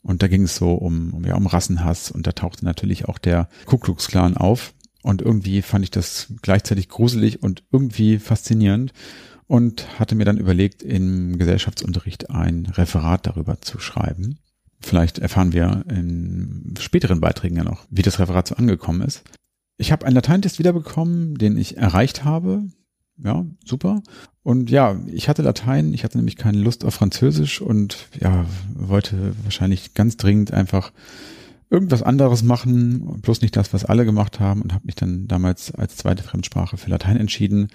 und 0.02 0.22
da 0.22 0.28
ging 0.28 0.44
es 0.44 0.56
so 0.56 0.74
um, 0.74 1.12
um, 1.12 1.24
ja, 1.24 1.34
um 1.34 1.46
Rassenhass 1.46 2.10
und 2.10 2.26
da 2.26 2.32
tauchte 2.32 2.64
natürlich 2.64 3.06
auch 3.06 3.18
der 3.18 3.48
Ku 3.66 3.78
Klux 3.78 4.08
Klan 4.08 4.36
auf. 4.36 4.74
Und 5.02 5.22
irgendwie 5.22 5.62
fand 5.62 5.84
ich 5.84 5.90
das 5.90 6.32
gleichzeitig 6.42 6.88
gruselig 6.88 7.42
und 7.42 7.62
irgendwie 7.72 8.18
faszinierend 8.18 8.92
und 9.46 9.98
hatte 9.98 10.14
mir 10.14 10.24
dann 10.24 10.38
überlegt, 10.38 10.82
im 10.82 11.38
Gesellschaftsunterricht 11.38 12.30
ein 12.30 12.66
Referat 12.66 13.26
darüber 13.26 13.60
zu 13.60 13.78
schreiben. 13.78 14.38
Vielleicht 14.80 15.18
erfahren 15.18 15.52
wir 15.52 15.84
in 15.88 16.74
späteren 16.78 17.20
Beiträgen 17.20 17.56
ja 17.56 17.64
noch, 17.64 17.84
wie 17.90 18.02
das 18.02 18.18
Referat 18.18 18.48
so 18.48 18.54
angekommen 18.54 19.02
ist. 19.02 19.24
Ich 19.76 19.92
habe 19.92 20.06
einen 20.06 20.16
Lateintest 20.16 20.58
wiederbekommen, 20.58 21.36
den 21.36 21.56
ich 21.56 21.76
erreicht 21.76 22.24
habe 22.24 22.64
ja, 23.22 23.44
super. 23.64 24.02
Und 24.42 24.70
ja, 24.70 24.96
ich 25.06 25.28
hatte 25.28 25.42
Latein, 25.42 25.92
ich 25.92 26.04
hatte 26.04 26.18
nämlich 26.18 26.36
keine 26.36 26.58
Lust 26.58 26.84
auf 26.84 26.94
Französisch 26.94 27.60
und 27.60 28.08
ja, 28.20 28.46
wollte 28.74 29.34
wahrscheinlich 29.42 29.94
ganz 29.94 30.16
dringend 30.16 30.52
einfach 30.52 30.92
irgendwas 31.70 32.02
anderes 32.02 32.42
machen, 32.42 33.20
bloß 33.20 33.42
nicht 33.42 33.56
das, 33.56 33.72
was 33.74 33.84
alle 33.84 34.04
gemacht 34.04 34.40
haben 34.40 34.62
und 34.62 34.72
habe 34.72 34.86
mich 34.86 34.94
dann 34.94 35.26
damals 35.26 35.74
als 35.74 35.96
zweite 35.96 36.22
Fremdsprache 36.22 36.76
für 36.76 36.90
Latein 36.90 37.16
entschieden. 37.16 37.68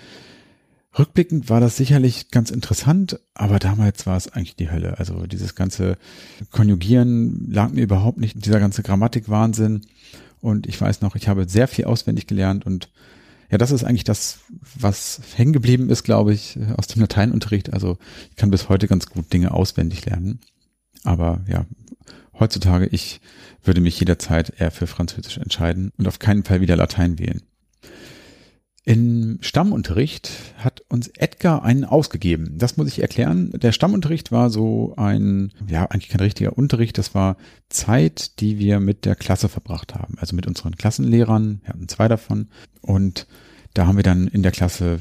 Rückblickend 0.98 1.50
war 1.50 1.60
das 1.60 1.76
sicherlich 1.76 2.30
ganz 2.30 2.52
interessant, 2.52 3.20
aber 3.34 3.58
damals 3.58 4.06
war 4.06 4.16
es 4.16 4.28
eigentlich 4.28 4.56
die 4.56 4.70
Hölle. 4.70 5.00
Also 5.00 5.26
dieses 5.26 5.56
ganze 5.56 5.98
Konjugieren 6.52 7.50
lag 7.50 7.72
mir 7.72 7.82
überhaupt 7.82 8.20
nicht, 8.20 8.46
dieser 8.46 8.60
ganze 8.60 8.84
Grammatikwahnsinn. 8.84 9.82
Und 10.40 10.68
ich 10.68 10.80
weiß 10.80 11.02
noch, 11.02 11.16
ich 11.16 11.28
habe 11.28 11.50
sehr 11.50 11.68
viel 11.68 11.86
auswendig 11.86 12.28
gelernt 12.28 12.66
und 12.66 12.90
ja, 13.50 13.58
das 13.58 13.72
ist 13.72 13.84
eigentlich 13.84 14.04
das, 14.04 14.40
was 14.80 15.22
hängen 15.36 15.54
geblieben 15.54 15.90
ist, 15.90 16.04
glaube 16.04 16.34
ich, 16.34 16.58
aus 16.76 16.88
dem 16.88 17.02
Lateinunterricht. 17.02 17.72
Also 17.72 17.98
ich 18.32 18.36
kann 18.36 18.50
bis 18.50 18.68
heute 18.68 18.88
ganz 18.88 19.08
gut 19.08 19.32
Dinge 19.32 19.52
auswendig 19.52 20.06
lernen. 20.06 20.40
Aber 21.04 21.42
ja, 21.48 21.66
heutzutage, 22.40 22.88
ich 22.88 23.22
würde 23.64 23.82
mich 23.82 24.00
jederzeit 24.00 24.54
eher 24.60 24.72
für 24.72 24.88
Französisch 24.88 25.38
entscheiden 25.38 25.92
und 25.98 26.08
auf 26.08 26.20
keinen 26.20 26.44
Fall 26.44 26.62
wieder 26.62 26.76
Latein 26.76 27.20
wählen. 27.20 27.44
Im 28.86 29.38
Stammunterricht 29.40 30.30
hat 30.58 30.84
uns 30.90 31.08
Edgar 31.08 31.64
einen 31.64 31.86
ausgegeben. 31.86 32.58
Das 32.58 32.76
muss 32.76 32.90
ich 32.90 33.02
erklären. 33.02 33.52
Der 33.54 33.72
Stammunterricht 33.72 34.34
war 34.34 34.50
so 34.50 34.94
ein, 34.98 35.54
ja, 35.68 35.86
eigentlich 35.86 36.10
kein 36.10 36.20
richtiger 36.20 36.58
Unterricht. 36.58 36.98
Das 36.98 37.16
war 37.16 37.38
Zeit, 37.70 38.42
die 38.42 38.60
wir 38.60 38.82
mit 38.82 39.06
der 39.06 39.16
Klasse 39.16 39.48
verbracht 39.48 39.96
haben. 39.96 40.16
Also 40.20 40.36
mit 40.36 40.48
unseren 40.48 40.76
Klassenlehrern. 40.76 41.62
Wir 41.64 41.70
hatten 41.70 41.88
zwei 41.88 42.10
davon. 42.10 42.50
Und 42.82 43.26
da 43.74 43.88
haben 43.88 43.96
wir 43.96 44.04
dann 44.04 44.28
in 44.28 44.44
der 44.44 44.52
Klasse 44.52 45.00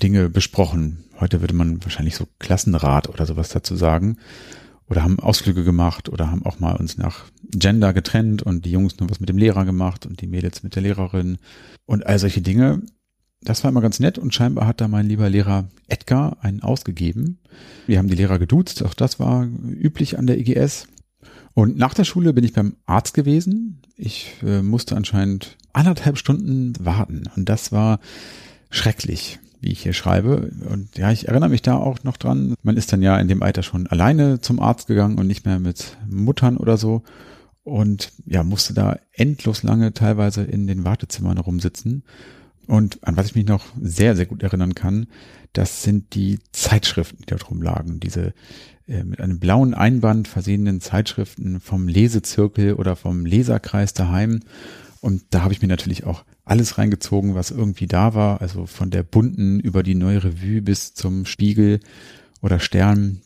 Dinge 0.00 0.28
besprochen. 0.28 1.02
Heute 1.18 1.40
würde 1.40 1.54
man 1.54 1.82
wahrscheinlich 1.82 2.14
so 2.14 2.28
Klassenrat 2.38 3.08
oder 3.08 3.26
sowas 3.26 3.48
dazu 3.48 3.74
sagen. 3.74 4.18
Oder 4.88 5.02
haben 5.02 5.18
Ausflüge 5.18 5.64
gemacht 5.64 6.08
oder 6.08 6.30
haben 6.30 6.46
auch 6.46 6.60
mal 6.60 6.76
uns 6.76 6.98
nach 6.98 7.24
Gender 7.50 7.92
getrennt 7.92 8.42
und 8.42 8.64
die 8.64 8.70
Jungs 8.70 9.00
nur 9.00 9.10
was 9.10 9.18
mit 9.18 9.28
dem 9.28 9.38
Lehrer 9.38 9.64
gemacht 9.64 10.06
und 10.06 10.20
die 10.20 10.26
Mädels 10.28 10.62
mit 10.62 10.76
der 10.76 10.82
Lehrerin 10.82 11.38
und 11.86 12.06
all 12.06 12.18
solche 12.18 12.42
Dinge 12.42 12.82
das 13.44 13.62
war 13.62 13.70
immer 13.70 13.80
ganz 13.80 14.00
nett 14.00 14.18
und 14.18 14.34
scheinbar 14.34 14.66
hat 14.66 14.80
da 14.80 14.88
mein 14.88 15.06
lieber 15.06 15.28
Lehrer 15.28 15.68
Edgar 15.88 16.38
einen 16.40 16.62
ausgegeben. 16.62 17.38
Wir 17.86 17.98
haben 17.98 18.08
die 18.08 18.16
Lehrer 18.16 18.38
geduzt, 18.38 18.82
auch 18.84 18.94
das 18.94 19.20
war 19.20 19.46
üblich 19.46 20.18
an 20.18 20.26
der 20.26 20.38
IGS. 20.38 20.86
Und 21.52 21.76
nach 21.76 21.94
der 21.94 22.04
Schule 22.04 22.32
bin 22.32 22.44
ich 22.44 22.52
beim 22.52 22.76
Arzt 22.84 23.14
gewesen. 23.14 23.80
Ich 23.96 24.34
äh, 24.42 24.62
musste 24.62 24.96
anscheinend 24.96 25.56
anderthalb 25.72 26.18
Stunden 26.18 26.72
warten 26.80 27.24
und 27.36 27.48
das 27.48 27.70
war 27.70 28.00
schrecklich, 28.70 29.38
wie 29.60 29.70
ich 29.70 29.82
hier 29.82 29.92
schreibe. 29.92 30.50
Und 30.68 30.96
ja, 30.98 31.12
ich 31.12 31.28
erinnere 31.28 31.50
mich 31.50 31.62
da 31.62 31.76
auch 31.76 32.02
noch 32.02 32.16
dran. 32.16 32.54
Man 32.62 32.76
ist 32.76 32.92
dann 32.92 33.02
ja 33.02 33.18
in 33.18 33.28
dem 33.28 33.42
Alter 33.42 33.62
schon 33.62 33.86
alleine 33.86 34.40
zum 34.40 34.58
Arzt 34.58 34.88
gegangen 34.88 35.18
und 35.18 35.26
nicht 35.26 35.46
mehr 35.46 35.60
mit 35.60 35.96
Muttern 36.08 36.56
oder 36.56 36.76
so. 36.76 37.02
Und 37.62 38.12
ja, 38.26 38.42
musste 38.42 38.74
da 38.74 38.98
endlos 39.12 39.62
lange 39.62 39.94
teilweise 39.94 40.42
in 40.42 40.66
den 40.66 40.84
Wartezimmern 40.84 41.38
rumsitzen. 41.38 42.02
Und 42.66 43.06
an 43.06 43.16
was 43.16 43.26
ich 43.26 43.34
mich 43.34 43.46
noch 43.46 43.64
sehr, 43.80 44.16
sehr 44.16 44.26
gut 44.26 44.42
erinnern 44.42 44.74
kann, 44.74 45.06
das 45.52 45.82
sind 45.82 46.14
die 46.14 46.38
Zeitschriften, 46.52 47.18
die 47.20 47.26
dort 47.26 47.50
rumlagen. 47.50 48.00
Diese 48.00 48.34
äh, 48.86 49.04
mit 49.04 49.20
einem 49.20 49.38
blauen 49.38 49.74
Einband 49.74 50.28
versehenen 50.28 50.80
Zeitschriften 50.80 51.60
vom 51.60 51.88
Lesezirkel 51.88 52.74
oder 52.74 52.96
vom 52.96 53.24
Leserkreis 53.24 53.94
daheim. 53.94 54.40
Und 55.00 55.22
da 55.30 55.42
habe 55.42 55.52
ich 55.52 55.62
mir 55.62 55.68
natürlich 55.68 56.04
auch 56.04 56.24
alles 56.44 56.76
reingezogen, 56.78 57.34
was 57.34 57.50
irgendwie 57.50 57.86
da 57.86 58.14
war. 58.14 58.40
Also 58.40 58.66
von 58.66 58.90
der 58.90 59.02
bunten 59.02 59.60
über 59.60 59.82
die 59.82 59.94
neue 59.94 60.24
Revue 60.24 60.62
bis 60.62 60.94
zum 60.94 61.26
Spiegel 61.26 61.80
oder 62.42 62.60
Stern. 62.60 63.22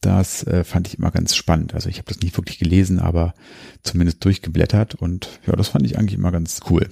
Das 0.00 0.46
äh, 0.46 0.64
fand 0.64 0.88
ich 0.88 0.98
immer 0.98 1.10
ganz 1.10 1.36
spannend. 1.36 1.74
Also 1.74 1.88
ich 1.88 1.98
habe 1.98 2.08
das 2.08 2.20
nicht 2.20 2.36
wirklich 2.36 2.58
gelesen, 2.58 2.98
aber 2.98 3.34
zumindest 3.82 4.24
durchgeblättert. 4.24 4.94
Und 4.94 5.40
ja, 5.46 5.54
das 5.54 5.68
fand 5.68 5.86
ich 5.86 5.98
eigentlich 5.98 6.18
immer 6.18 6.32
ganz 6.32 6.60
cool. 6.70 6.88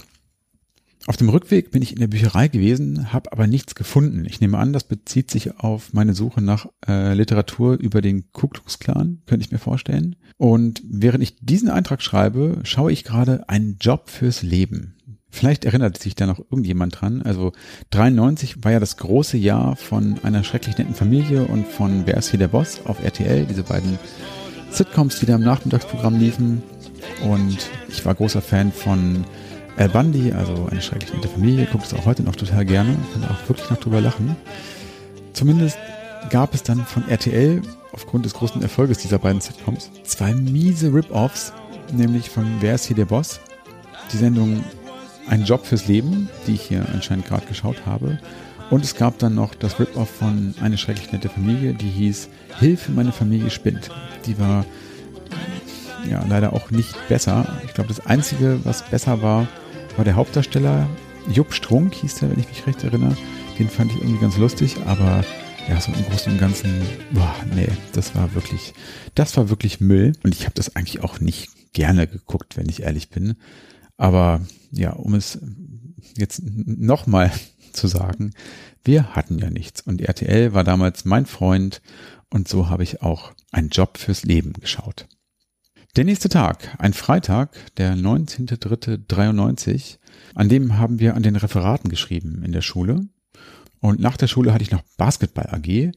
Auf 1.07 1.17
dem 1.17 1.31
Rückweg 1.31 1.71
bin 1.71 1.81
ich 1.81 1.93
in 1.93 1.99
der 1.99 2.09
Bücherei 2.09 2.49
gewesen, 2.49 3.13
habe 3.13 3.33
aber 3.33 3.47
nichts 3.47 3.75
gefunden. 3.75 4.27
Ich 4.27 4.41
nehme 4.41 4.59
an, 4.59 4.75
das 4.75 4.85
bezieht 4.85 5.31
sich 5.31 5.59
auf 5.59 5.95
meine 5.95 6.15
Suche 6.15 6.43
nach 6.43 6.67
äh, 6.87 7.15
Literatur 7.15 7.79
über 7.79 8.03
den 8.03 8.31
Ku 8.33 8.49
Klux 8.49 8.79
Klan, 8.79 9.23
könnte 9.27 9.45
ich 9.45 9.51
mir 9.51 9.59
vorstellen. 9.59 10.17
Und 10.37 10.83
während 10.87 11.23
ich 11.23 11.37
diesen 11.41 11.71
Eintrag 11.71 12.03
schreibe, 12.03 12.61
schaue 12.65 12.93
ich 12.93 13.05
gerade 13.05 13.49
einen 13.49 13.79
Job 13.81 14.11
fürs 14.11 14.43
Leben. 14.43 14.97
Vielleicht 15.31 15.65
erinnert 15.65 15.97
sich 15.97 16.17
da 16.17 16.27
noch 16.27 16.39
irgendjemand 16.39 17.01
dran. 17.01 17.23
Also 17.23 17.53
93 17.91 18.63
war 18.65 18.73
ja 18.73 18.81
das 18.81 18.97
große 18.97 19.39
Jahr 19.39 19.77
von 19.77 20.19
einer 20.23 20.45
schrecklich 20.45 20.77
netten 20.77 20.95
Familie 20.95 21.45
und 21.45 21.67
von 21.67 22.03
Wer 22.05 22.17
ist 22.17 22.31
hier 22.31 22.39
der 22.39 22.49
Boss 22.49 22.81
auf 22.85 23.03
RTL, 23.03 23.47
diese 23.47 23.63
beiden 23.63 23.99
Sitcoms, 24.71 25.21
die 25.21 25.27
da 25.27 25.37
im 25.37 25.45
Nachmittagsprogramm 25.45 26.19
liefen. 26.19 26.63
Und 27.23 27.59
ich 27.89 28.05
war 28.05 28.15
großer 28.15 28.43
Fan 28.43 28.73
von 28.73 29.25
Al 29.77 29.89
Bundy, 29.89 30.33
also 30.33 30.69
eine 30.71 30.83
schrecklich 30.83 31.13
nette 31.15 31.29
Familie, 31.29 31.67
guckt 31.67 31.87
es 31.87 31.95
auch 31.95 32.05
heute 32.05 32.23
noch 32.23 32.37
total 32.37 32.65
gerne, 32.65 32.97
kann 33.13 33.25
auch 33.25 33.49
wirklich 33.49 33.71
noch 33.71 33.79
drüber 33.79 34.01
lachen. 34.01 34.37
Zumindest 35.33 35.79
gab 36.29 36.55
es 36.55 36.63
dann 36.63 36.85
von 36.85 37.09
RTL, 37.09 37.63
aufgrund 37.93 38.25
des 38.25 38.35
großen 38.35 38.63
Erfolges 38.63 38.99
dieser 38.99 39.19
beiden 39.19 39.41
Sitcoms, 39.41 39.91
zwei 40.05 40.35
miese 40.35 40.93
Rip-Offs, 40.93 41.53
nämlich 41.93 42.31
von 42.31 42.47
Wer 42.61 42.75
ist 42.75 42.87
hier 42.87 42.97
der 42.97 43.07
Boss? 43.07 43.41
Die 44.13 44.17
Sendung 44.17 44.65
Ein 45.29 45.45
Job 45.45 45.65
fürs 45.65 45.87
Leben, 45.87 46.29
die 46.47 46.55
ich 46.55 46.63
hier 46.63 46.87
anscheinend 46.93 47.27
gerade 47.27 47.47
geschaut 47.47 47.87
habe. 47.87 48.19
Und 48.71 48.85
es 48.85 48.95
gab 48.95 49.19
dann 49.19 49.35
noch 49.35 49.55
das 49.55 49.81
Rip-Off 49.81 50.11
von 50.11 50.55
Eine 50.61 50.79
schrecklich 50.79 51.13
nette 51.13 51.29
Familie, 51.29 51.75
die 51.75 51.89
hieß 51.89 52.29
Hilfe, 52.59 52.93
meine 52.93 53.13
Familie 53.13 53.51
spinnt. 53.51 53.91
Die 54.27 54.39
war 54.39 54.65
ja 56.09 56.25
leider 56.29 56.53
auch 56.53 56.71
nicht 56.71 56.95
besser. 57.09 57.61
Ich 57.65 57.75
glaube, 57.75 57.89
das 57.89 58.05
Einzige, 58.07 58.61
was 58.65 58.89
besser 58.89 59.23
war, 59.23 59.49
war 59.97 60.05
der 60.05 60.17
Hauptdarsteller. 60.17 60.89
Jupp 61.31 61.53
Strunk 61.53 61.95
hieß 61.95 62.17
der, 62.17 62.31
wenn 62.31 62.41
ich 62.41 62.49
mich 62.49 62.67
recht 62.67 62.85
erinnere. 62.85 63.17
Den 63.59 63.69
fand 63.69 63.93
ich 63.93 63.99
irgendwie 63.99 64.21
ganz 64.21 64.37
lustig, 64.39 64.77
aber 64.87 65.25
ja, 65.69 65.81
so 65.81 65.93
im 65.93 66.05
Großen 66.05 66.33
und 66.33 66.39
Ganzen, 66.39 66.83
boah, 67.13 67.35
nee, 67.55 67.69
das 67.93 68.15
war 68.15 68.35
wirklich, 68.35 68.75
das 69.15 69.37
war 69.37 69.51
wirklich 69.51 69.81
Müll. 69.81 70.15
Und 70.25 70.35
ich 70.35 70.45
habe 70.45 70.55
das 70.55 70.75
eigentlich 70.77 71.03
auch 71.03 71.21
nicht 71.21 71.51
gerne 71.73 72.07
geguckt, 72.07 72.57
wenn 72.57 72.69
ich 72.69 72.83
ehrlich 72.83 73.11
bin. 73.11 73.37
Aber 73.97 74.41
ja, 74.73 74.93
um 74.93 75.15
es 75.15 75.39
jetzt 76.17 76.43
nochmal 76.43 77.31
zu 77.73 77.87
sagen, 77.87 78.33
wir 78.85 79.15
hatten 79.15 79.39
ja 79.39 79.51
nichts. 79.51 79.83
Und 79.83 80.01
RTL 80.01 80.55
war 80.55 80.65
damals 80.65 81.05
mein 81.05 81.27
Freund 81.27 81.83
und 82.31 82.49
so 82.49 82.69
habe 82.69 82.83
ich 82.83 83.03
auch 83.03 83.33
einen 83.53 83.69
Job 83.69 83.99
fürs 83.99 84.25
Leben 84.25 84.53
geschaut. 84.55 85.07
Der 85.97 86.05
nächste 86.05 86.29
Tag, 86.29 86.77
ein 86.79 86.93
Freitag, 86.93 87.51
der 87.77 87.97
19.03.93, 87.97 89.99
an 90.37 90.49
dem 90.49 90.79
haben 90.79 91.01
wir 91.01 91.17
an 91.17 91.25
den 91.25 91.35
Referaten 91.35 91.91
geschrieben 91.91 92.43
in 92.45 92.53
der 92.53 92.63
Schule. 92.63 93.09
Und 93.81 93.99
nach 93.99 94.17
der 94.17 94.29
Schule 94.29 94.53
hatte 94.53 94.63
ich 94.63 94.71
noch 94.71 94.83
Basketball 94.99 95.49
AG. 95.51 95.91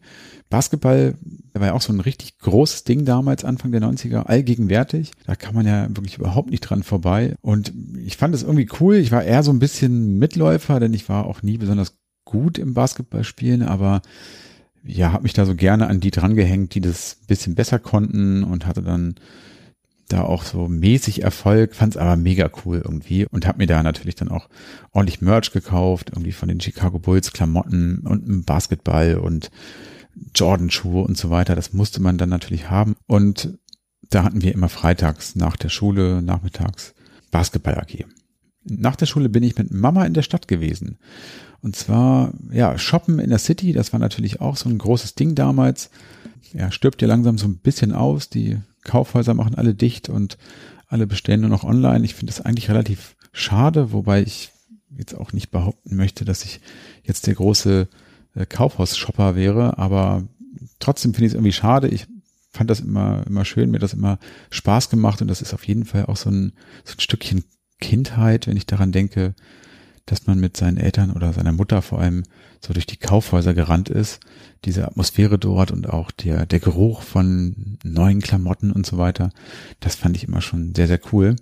Basketball 0.50 1.16
war 1.54 1.68
ja 1.68 1.74
auch 1.74 1.82
so 1.82 1.94
ein 1.94 2.00
richtig 2.00 2.40
großes 2.40 2.86
Ding 2.86 3.06
damals, 3.06 3.46
Anfang 3.46 3.72
der 3.72 3.82
90er, 3.82 4.24
allgegenwärtig. 4.24 5.12
Da 5.28 5.36
kann 5.36 5.54
man 5.54 5.68
ja 5.68 5.88
wirklich 5.90 6.18
überhaupt 6.18 6.50
nicht 6.50 6.62
dran 6.62 6.82
vorbei. 6.82 7.36
Und 7.42 7.72
ich 8.04 8.18
fand 8.18 8.34
es 8.34 8.42
irgendwie 8.42 8.70
cool. 8.80 8.96
Ich 8.96 9.12
war 9.12 9.24
eher 9.24 9.44
so 9.44 9.52
ein 9.52 9.60
bisschen 9.60 10.18
Mitläufer, 10.18 10.80
denn 10.80 10.94
ich 10.94 11.08
war 11.08 11.28
auch 11.28 11.44
nie 11.44 11.60
besonders 11.60 12.00
gut 12.26 12.58
im 12.58 12.74
Basketballspielen, 12.74 13.62
aber 13.62 14.02
ja, 14.84 15.12
habe 15.12 15.24
mich 15.24 15.34
da 15.34 15.46
so 15.46 15.54
gerne 15.54 15.88
an 15.88 16.00
die 16.00 16.12
drangehängt, 16.12 16.74
die 16.74 16.82
das 16.82 17.20
bisschen 17.28 17.54
besser 17.54 17.78
konnten 17.78 18.44
und 18.44 18.66
hatte 18.66 18.82
dann 18.82 19.16
da 20.10 20.24
auch 20.24 20.44
so 20.44 20.68
mäßig 20.68 21.24
Erfolg, 21.24 21.76
fand 21.76 21.96
es 21.96 22.02
aber 22.02 22.16
mega 22.16 22.50
cool 22.66 22.82
irgendwie 22.84 23.26
und 23.26 23.48
habe 23.48 23.60
mir 23.60 23.68
da 23.68 23.82
natürlich 23.84 24.16
dann 24.16 24.30
auch 24.30 24.50
ordentlich 24.92 25.22
Merch 25.22 25.52
gekauft, 25.52 26.12
irgendwie 26.12 26.32
von 26.32 26.50
den 26.50 26.60
Chicago 26.60 27.00
Bulls 27.00 27.32
Klamotten 27.32 28.00
und 28.00 28.26
einem 28.26 28.44
Basketball 28.44 29.18
und 29.18 29.50
Jordan-Schuhe 30.36 31.04
und 31.04 31.18
so 31.18 31.30
weiter. 31.30 31.56
Das 31.56 31.74
musste 31.74 32.02
man 32.02 32.18
dann 32.18 32.30
natürlich 32.30 32.70
haben. 32.70 32.96
Und 33.08 33.58
da 34.10 34.24
hatten 34.24 34.42
wir 34.42 34.54
immer 34.54 34.70
freitags 34.70 35.36
nach 35.36 35.58
der 35.58 35.70
Schule, 35.70 36.22
nachmittags 36.22 36.94
Basketball 37.32 37.76
AG. 37.76 38.06
Nach 38.66 38.96
der 38.96 39.08
Schule 39.08 39.30
bin 39.30 39.44
ich 39.44 39.58
mit 39.58 39.72
Mama 39.72 40.06
in 40.06 40.14
der 40.14 40.22
Stadt 40.22 40.48
gewesen. 40.48 40.98
Und 41.62 41.76
zwar, 41.76 42.34
ja, 42.52 42.78
shoppen 42.78 43.20
in 43.20 43.30
der 43.30 43.40
City, 43.40 43.74
das 43.74 43.94
war 43.94 44.00
natürlich 44.00 44.42
auch 44.42 44.58
so 44.58 44.70
ein 44.70 44.78
großes 44.78 45.16
Ding 45.16 45.34
damals. 45.34 45.90
Ja, 46.52 46.72
stirbt 46.72 47.02
ja 47.02 47.08
langsam 47.08 47.38
so 47.38 47.48
ein 47.48 47.58
bisschen 47.58 47.94
aus. 47.94 48.30
Die 48.30 48.60
Kaufhäuser 48.84 49.34
machen 49.34 49.56
alle 49.56 49.74
dicht 49.74 50.10
und 50.10 50.38
alle 50.88 51.08
bestellen 51.08 51.42
nur 51.42 51.50
noch 51.50 51.64
online. 51.64 52.06
Ich 52.06 52.14
finde 52.14 52.32
das 52.32 52.42
eigentlich 52.42 52.70
relativ 52.70 53.16
schade, 53.32 53.92
wobei 53.92 54.22
ich 54.22 54.52
jetzt 54.98 55.16
auch 55.16 55.34
nicht 55.34 55.50
behaupten 55.50 55.96
möchte, 55.96 56.26
dass 56.26 56.46
ich 56.46 56.60
jetzt 57.04 57.26
der 57.26 57.34
große 57.34 57.88
äh, 58.36 58.46
Kaufhaus-Shopper 58.46 59.36
wäre, 59.36 59.78
aber 59.78 60.24
trotzdem 60.80 61.14
finde 61.14 61.26
ich 61.26 61.32
es 61.32 61.36
irgendwie 61.36 61.52
schade. 61.52 61.88
Ich 61.88 62.06
fand 62.52 62.70
das 62.70 62.80
immer, 62.80 63.26
immer 63.26 63.46
schön, 63.46 63.72
mir 63.72 63.80
das 63.80 63.94
immer 63.94 64.20
Spaß 64.52 64.90
gemacht 64.90 65.22
und 65.22 65.28
das 65.28 65.42
ist 65.42 65.54
auf 65.54 65.68
jeden 65.68 65.86
Fall 65.86 66.06
auch 66.06 66.18
so 66.18 66.30
ein, 66.30 66.54
so 66.84 66.96
ein 66.96 67.00
Stückchen 67.00 67.44
Kindheit, 67.82 68.48
wenn 68.48 68.56
ich 68.56 68.68
daran 68.68 68.92
denke, 68.92 69.34
dass 70.06 70.28
man 70.28 70.40
mit 70.40 70.58
seinen 70.58 70.78
Eltern 70.78 71.12
oder 71.12 71.34
seiner 71.34 71.54
Mutter 71.54 71.82
vor 71.82 72.00
allem 72.00 72.24
so 72.60 72.74
durch 72.74 72.86
die 72.86 72.98
Kaufhäuser 72.98 73.54
gerannt 73.54 73.90
ist. 73.90 74.20
Diese 74.66 74.86
Atmosphäre 74.86 75.40
dort 75.40 75.72
und 75.72 75.90
auch 75.90 76.12
der, 76.12 76.46
der 76.46 76.60
Geruch 76.60 77.02
von 77.02 77.78
neuen 77.84 78.22
Klamotten 78.22 78.72
und 78.72 78.86
so 78.86 78.98
weiter, 78.98 79.32
das 79.80 79.96
fand 79.96 80.18
ich 80.18 80.28
immer 80.28 80.42
schon 80.42 80.76
sehr, 80.76 80.88
sehr 80.88 81.00
cool. 81.12 81.36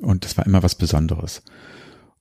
Und 0.00 0.24
das 0.24 0.36
war 0.36 0.46
immer 0.46 0.62
was 0.62 0.74
Besonderes. 0.74 1.42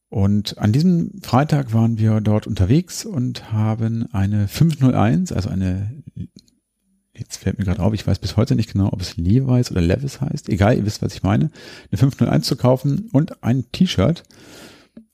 Und 0.10 0.58
an 0.58 0.74
diesem 0.74 1.22
Freitag 1.24 1.74
waren 1.74 1.98
wir 1.98 2.20
dort 2.22 2.46
unterwegs 2.46 3.06
und 3.06 3.52
haben 3.52 4.08
eine 4.12 4.48
501, 4.48 5.32
also 5.32 5.50
eine 5.50 6.04
jetzt 7.14 7.38
fällt 7.38 7.60
mir 7.60 7.66
gerade 7.66 7.82
auf, 7.82 7.94
ich 7.94 8.06
weiß 8.06 8.20
bis 8.20 8.36
heute 8.36 8.56
nicht 8.56 8.72
genau, 8.72 8.90
ob 8.92 9.02
es 9.02 9.18
Levi's 9.18 9.72
oder 9.72 9.82
Levis 9.82 10.22
heißt. 10.22 10.50
Egal, 10.50 10.78
ihr 10.78 10.86
wisst, 10.86 11.02
was 11.02 11.14
ich 11.14 11.24
meine. 11.24 11.52
Eine 11.90 11.98
501 11.98 12.48
zu 12.48 12.56
kaufen 12.56 13.10
und 13.12 13.44
ein 13.44 13.66
T-Shirt. 13.72 14.24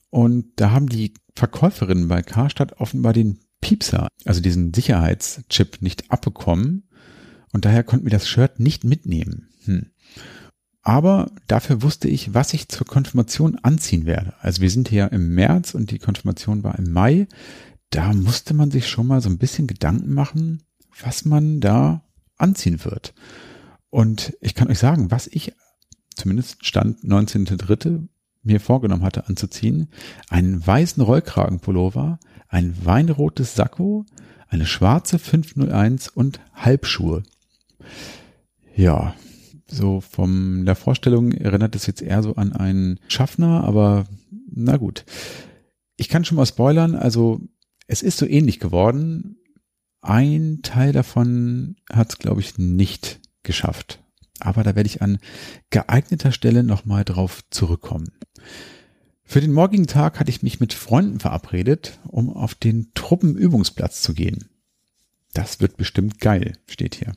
Und 0.10 0.52
da 0.56 0.72
haben 0.72 0.88
die 0.90 1.14
Verkäuferinnen 1.36 2.08
bei 2.08 2.22
Karstadt 2.22 2.80
offenbar 2.80 3.14
den 3.14 3.40
Piepser, 3.62 4.08
also 4.26 4.42
diesen 4.42 4.74
Sicherheitschip, 4.74 5.82
nicht 5.82 6.12
abbekommen. 6.12 6.88
Und 7.54 7.66
daher 7.66 7.84
konnten 7.84 8.06
wir 8.06 8.12
das 8.12 8.28
Shirt 8.28 8.60
nicht 8.60 8.84
mitnehmen. 8.84 9.50
Hm. 9.66 9.88
Aber 10.82 11.32
dafür 11.48 11.82
wusste 11.82 12.08
ich, 12.08 12.34
was 12.34 12.54
ich 12.54 12.70
zur 12.70 12.88
Konfirmation 12.88 13.58
anziehen 13.62 14.06
werde. 14.06 14.34
Also 14.40 14.62
wir 14.62 14.70
sind 14.70 14.88
hier 14.88 15.12
im 15.12 15.34
März 15.34 15.74
und 15.74 15.92
die 15.92 16.00
Konfirmation 16.00 16.64
war 16.64 16.80
im 16.80 16.92
Mai. 16.94 17.28
Da 17.90 18.14
musste 18.14 18.54
man 18.54 18.72
sich 18.72 18.88
schon 18.88 19.08
mal 19.08 19.22
so 19.22 19.30
ein 19.30 19.38
bisschen 19.38 19.68
Gedanken 19.68 20.14
machen, 20.14 20.64
was 21.02 21.26
man 21.26 21.60
da 21.60 22.04
anziehen 22.38 22.86
wird. 22.86 23.14
Und 23.90 24.38
ich 24.40 24.56
kann 24.56 24.70
euch 24.70 24.80
sagen, 24.80 25.12
was 25.12 25.28
ich 25.28 25.54
zumindest 26.16 26.66
Stand 26.66 27.04
19.3. 27.04 28.08
mir 28.48 28.60
vorgenommen 28.60 29.04
hatte 29.04 29.28
anzuziehen, 29.28 29.90
einen 30.30 30.66
weißen 30.66 31.04
Rollkragenpullover, 31.04 32.20
ein 32.50 32.76
weinrotes 32.84 33.56
Sakko, 33.56 34.06
eine 34.50 34.66
schwarze 34.66 35.20
501 35.20 36.08
und 36.08 36.40
Halbschuhe. 36.54 37.24
Ja, 38.76 39.16
so 39.68 40.02
von 40.02 40.66
der 40.66 40.76
Vorstellung 40.76 41.32
erinnert 41.34 41.76
es 41.76 41.86
jetzt 41.88 42.02
eher 42.02 42.24
so 42.24 42.36
an 42.36 42.54
einen 42.54 43.00
Schaffner, 43.08 43.64
aber 43.64 44.06
na 44.50 44.78
gut. 44.78 45.06
Ich 45.98 46.10
kann 46.10 46.26
schon 46.26 46.38
mal 46.38 46.46
spoilern, 46.46 46.96
also 46.96 47.42
es 47.88 48.02
ist 48.02 48.18
so 48.18 48.26
ähnlich 48.26 48.60
geworden. 48.60 49.38
Ein 50.02 50.60
Teil 50.62 50.94
davon 50.94 51.76
hat 51.92 52.10
es, 52.10 52.18
glaube 52.20 52.42
ich, 52.42 52.58
nicht 52.58 53.20
geschafft. 53.44 54.04
Aber 54.40 54.64
da 54.64 54.76
werde 54.76 54.88
ich 54.88 55.02
an 55.02 55.18
geeigneter 55.72 56.32
Stelle 56.32 56.64
nochmal 56.64 57.04
drauf 57.04 57.42
zurückkommen. 57.50 58.12
Für 59.30 59.42
den 59.42 59.52
morgigen 59.52 59.88
Tag 59.88 60.22
hatte 60.22 60.30
ich 60.30 60.42
mich 60.42 60.62
mit 60.62 60.74
Freunden 60.74 61.20
verabredet, 61.20 62.00
um 62.08 62.30
auf 62.30 62.56
den 62.56 62.94
Truppenübungsplatz 62.94 64.02
zu 64.02 64.14
gehen. 64.14 64.46
Das 65.34 65.60
wird 65.60 65.76
bestimmt 65.76 66.22
geil, 66.22 66.54
steht 66.66 66.96
hier. 66.96 67.14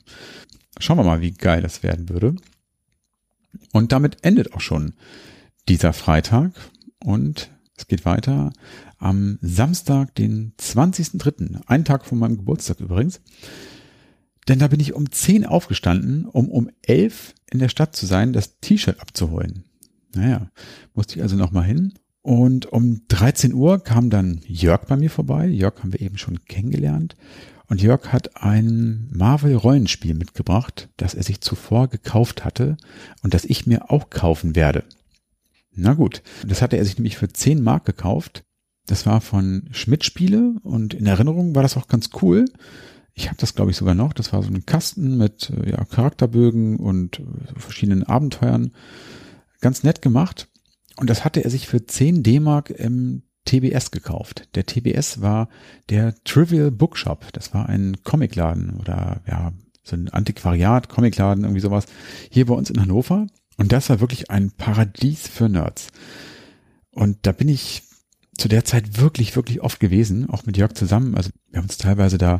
Schauen 0.77 0.97
wir 0.97 1.05
mal, 1.05 1.21
wie 1.21 1.31
geil 1.31 1.61
das 1.61 1.83
werden 1.83 2.09
würde. 2.09 2.35
Und 3.71 3.93
damit 3.93 4.25
endet 4.25 4.53
auch 4.53 4.59
schon 4.59 4.93
dieser 5.69 5.93
Freitag 5.93 6.51
und 6.99 7.49
es 7.77 7.87
geht 7.87 8.03
weiter 8.03 8.51
am 8.97 9.39
Samstag, 9.41 10.13
den 10.15 10.53
20.03., 10.59 11.65
einen 11.65 11.85
Tag 11.85 12.05
vor 12.05 12.17
meinem 12.17 12.37
Geburtstag 12.37 12.81
übrigens. 12.81 13.21
Denn 14.49 14.59
da 14.59 14.67
bin 14.67 14.81
ich 14.81 14.93
um 14.93 15.09
10 15.09 15.45
aufgestanden, 15.45 16.25
um 16.25 16.49
um 16.49 16.69
11 16.81 17.35
in 17.49 17.59
der 17.59 17.69
Stadt 17.69 17.95
zu 17.95 18.05
sein, 18.05 18.33
das 18.33 18.59
T-Shirt 18.59 18.99
abzuholen. 18.99 19.63
Naja, 20.15 20.49
musste 20.93 21.15
ich 21.15 21.21
also 21.21 21.35
nochmal 21.35 21.65
hin. 21.65 21.93
Und 22.21 22.67
um 22.67 23.01
13 23.07 23.53
Uhr 23.53 23.83
kam 23.83 24.09
dann 24.09 24.41
Jörg 24.45 24.85
bei 24.85 24.95
mir 24.95 25.09
vorbei. 25.09 25.47
Jörg 25.47 25.79
haben 25.79 25.93
wir 25.93 26.01
eben 26.01 26.17
schon 26.17 26.45
kennengelernt. 26.45 27.15
Und 27.67 27.81
Jörg 27.81 28.11
hat 28.11 28.35
ein 28.43 29.09
Marvel-Rollenspiel 29.13 30.13
mitgebracht, 30.13 30.89
das 30.97 31.13
er 31.13 31.23
sich 31.23 31.39
zuvor 31.41 31.87
gekauft 31.87 32.43
hatte 32.43 32.75
und 33.23 33.33
das 33.33 33.45
ich 33.45 33.65
mir 33.65 33.89
auch 33.89 34.09
kaufen 34.09 34.55
werde. 34.57 34.83
Na 35.73 35.93
gut, 35.93 36.21
das 36.45 36.61
hatte 36.61 36.75
er 36.75 36.83
sich 36.83 36.97
nämlich 36.97 37.17
für 37.17 37.29
10 37.29 37.63
Mark 37.63 37.85
gekauft. 37.85 38.43
Das 38.87 39.05
war 39.05 39.21
von 39.21 39.69
Schmidt 39.71 40.03
Spiele 40.03 40.55
und 40.63 40.93
in 40.93 41.05
Erinnerung 41.05 41.55
war 41.55 41.63
das 41.63 41.77
auch 41.77 41.87
ganz 41.87 42.09
cool. 42.21 42.45
Ich 43.13 43.27
habe 43.27 43.37
das 43.37 43.55
glaube 43.55 43.71
ich 43.71 43.77
sogar 43.77 43.95
noch. 43.95 44.11
Das 44.11 44.33
war 44.33 44.43
so 44.43 44.49
ein 44.49 44.65
Kasten 44.65 45.17
mit 45.17 45.49
äh, 45.49 45.71
ja, 45.71 45.85
Charakterbögen 45.85 46.77
und 46.77 47.19
äh, 47.19 47.23
verschiedenen 47.57 48.03
Abenteuern. 48.03 48.71
Ganz 49.61 49.83
nett 49.83 50.01
gemacht. 50.01 50.49
Und 50.97 51.09
das 51.09 51.23
hatte 51.23 51.43
er 51.43 51.49
sich 51.49 51.67
für 51.67 51.85
10 51.85 52.23
D-Mark 52.23 52.69
im 52.69 53.23
TBS 53.45 53.91
gekauft. 53.91 54.49
Der 54.55 54.65
TBS 54.65 55.21
war 55.21 55.49
der 55.89 56.15
Trivial 56.23 56.71
Bookshop. 56.71 57.31
Das 57.33 57.53
war 57.53 57.69
ein 57.69 57.97
Comicladen 58.03 58.79
oder 58.79 59.21
ja, 59.27 59.53
so 59.83 59.95
ein 59.95 60.09
Antiquariat, 60.09 60.89
Comicladen, 60.89 61.43
irgendwie 61.43 61.61
sowas. 61.61 61.85
Hier 62.29 62.45
bei 62.45 62.53
uns 62.53 62.69
in 62.69 62.79
Hannover. 62.79 63.27
Und 63.57 63.71
das 63.71 63.89
war 63.89 63.99
wirklich 63.99 64.29
ein 64.29 64.51
Paradies 64.51 65.27
für 65.27 65.49
Nerds. 65.49 65.89
Und 66.91 67.19
da 67.23 67.31
bin 67.31 67.49
ich 67.49 67.83
zu 68.37 68.47
der 68.47 68.65
Zeit 68.65 68.99
wirklich, 68.99 69.35
wirklich 69.35 69.61
oft 69.61 69.79
gewesen, 69.79 70.29
auch 70.29 70.45
mit 70.45 70.57
Jörg 70.57 70.73
zusammen. 70.73 71.15
Also 71.15 71.29
wir 71.49 71.57
haben 71.57 71.65
uns 71.65 71.77
teilweise 71.77 72.17
da 72.17 72.39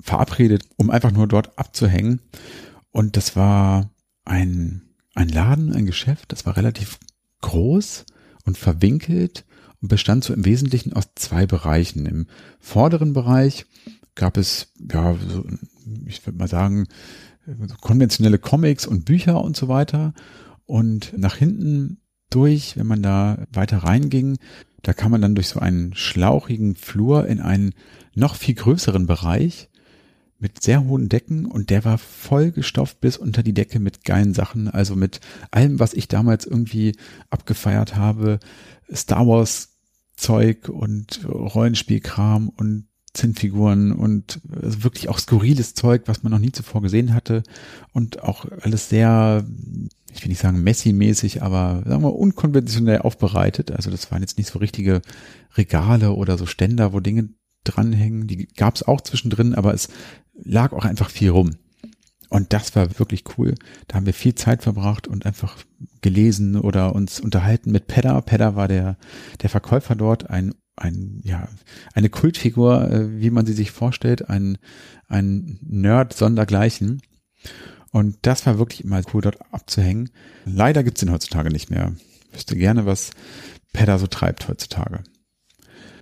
verabredet, 0.00 0.64
um 0.76 0.90
einfach 0.90 1.12
nur 1.12 1.26
dort 1.26 1.58
abzuhängen. 1.58 2.20
Und 2.90 3.16
das 3.16 3.36
war 3.36 3.90
ein, 4.24 4.87
ein 5.18 5.28
Laden, 5.28 5.72
ein 5.72 5.84
Geschäft, 5.84 6.32
das 6.32 6.46
war 6.46 6.56
relativ 6.56 6.98
groß 7.42 8.06
und 8.44 8.56
verwinkelt 8.56 9.44
und 9.82 9.88
bestand 9.88 10.22
so 10.22 10.32
im 10.32 10.44
Wesentlichen 10.44 10.92
aus 10.92 11.08
zwei 11.16 11.44
Bereichen. 11.44 12.06
Im 12.06 12.26
vorderen 12.60 13.12
Bereich 13.12 13.66
gab 14.14 14.36
es, 14.36 14.72
ja, 14.78 15.16
so, 15.28 15.44
ich 16.06 16.24
würde 16.24 16.38
mal 16.38 16.48
sagen, 16.48 16.86
konventionelle 17.80 18.38
Comics 18.38 18.86
und 18.86 19.04
Bücher 19.04 19.42
und 19.42 19.56
so 19.56 19.66
weiter. 19.68 20.14
Und 20.66 21.12
nach 21.16 21.36
hinten 21.36 22.00
durch, 22.30 22.76
wenn 22.76 22.86
man 22.86 23.02
da 23.02 23.44
weiter 23.52 23.78
reinging, 23.78 24.38
da 24.82 24.92
kam 24.92 25.10
man 25.10 25.22
dann 25.22 25.34
durch 25.34 25.48
so 25.48 25.58
einen 25.58 25.94
schlauchigen 25.94 26.76
Flur 26.76 27.26
in 27.26 27.40
einen 27.40 27.74
noch 28.14 28.36
viel 28.36 28.54
größeren 28.54 29.06
Bereich 29.06 29.68
mit 30.38 30.62
sehr 30.62 30.84
hohen 30.84 31.08
Decken 31.08 31.46
und 31.46 31.70
der 31.70 31.84
war 31.84 31.98
voll 31.98 32.52
gestopft 32.52 33.00
bis 33.00 33.16
unter 33.16 33.42
die 33.42 33.54
Decke 33.54 33.80
mit 33.80 34.04
geilen 34.04 34.34
Sachen, 34.34 34.68
also 34.68 34.94
mit 34.94 35.20
allem, 35.50 35.80
was 35.80 35.94
ich 35.94 36.08
damals 36.08 36.46
irgendwie 36.46 36.96
abgefeiert 37.30 37.96
habe, 37.96 38.38
Star 38.92 39.26
Wars 39.26 39.70
Zeug 40.16 40.68
und 40.68 41.24
Rollenspielkram 41.24 42.48
und 42.48 42.88
Zinnfiguren 43.14 43.92
und 43.92 44.40
also 44.62 44.84
wirklich 44.84 45.08
auch 45.08 45.18
skurriles 45.18 45.74
Zeug, 45.74 46.02
was 46.06 46.22
man 46.22 46.32
noch 46.32 46.38
nie 46.38 46.52
zuvor 46.52 46.82
gesehen 46.82 47.14
hatte 47.14 47.42
und 47.92 48.22
auch 48.22 48.44
alles 48.60 48.88
sehr, 48.88 49.44
ich 50.12 50.22
will 50.22 50.28
nicht 50.28 50.40
sagen 50.40 50.62
Messi-mäßig, 50.62 51.42
aber 51.42 51.82
sagen 51.86 52.02
wir 52.02 52.14
unkonventionell 52.14 52.98
aufbereitet. 52.98 53.70
Also 53.70 53.90
das 53.90 54.10
waren 54.10 54.22
jetzt 54.22 54.38
nicht 54.38 54.50
so 54.50 54.58
richtige 54.58 55.02
Regale 55.56 56.12
oder 56.12 56.36
so 56.36 56.46
Ständer, 56.46 56.92
wo 56.92 57.00
Dinge 57.00 57.30
dranhängen. 57.64 58.26
Die 58.26 58.46
gab 58.46 58.76
es 58.76 58.82
auch 58.82 59.00
zwischendrin, 59.00 59.54
aber 59.54 59.74
es 59.74 59.88
lag 60.42 60.72
auch 60.72 60.84
einfach 60.84 61.10
viel 61.10 61.30
rum. 61.30 61.50
Und 62.30 62.52
das 62.52 62.76
war 62.76 62.98
wirklich 62.98 63.24
cool. 63.38 63.54
Da 63.86 63.96
haben 63.96 64.06
wir 64.06 64.12
viel 64.12 64.34
Zeit 64.34 64.62
verbracht 64.62 65.08
und 65.08 65.24
einfach 65.24 65.56
gelesen 66.02 66.56
oder 66.56 66.94
uns 66.94 67.20
unterhalten 67.20 67.72
mit 67.72 67.86
Pedda. 67.86 68.20
Pedda 68.20 68.54
war 68.54 68.68
der, 68.68 68.96
der 69.40 69.48
Verkäufer 69.48 69.94
dort, 69.94 70.28
ein, 70.28 70.54
ein, 70.76 71.20
ja, 71.24 71.48
eine 71.94 72.10
Kultfigur, 72.10 72.90
äh, 72.90 73.20
wie 73.20 73.30
man 73.30 73.46
sie 73.46 73.54
sich 73.54 73.70
vorstellt, 73.70 74.28
ein, 74.28 74.58
ein 75.08 75.58
Nerd 75.62 76.12
sondergleichen. 76.12 77.00
Und 77.92 78.18
das 78.22 78.44
war 78.44 78.58
wirklich 78.58 78.84
immer 78.84 79.00
cool, 79.14 79.22
dort 79.22 79.38
abzuhängen. 79.50 80.10
Leider 80.44 80.82
gibt's 80.84 81.00
den 81.00 81.10
heutzutage 81.10 81.50
nicht 81.50 81.70
mehr. 81.70 81.94
Ich 82.28 82.36
wüsste 82.36 82.56
gerne, 82.56 82.84
was 82.84 83.10
Pedda 83.72 83.98
so 83.98 84.06
treibt 84.06 84.48
heutzutage. 84.48 85.02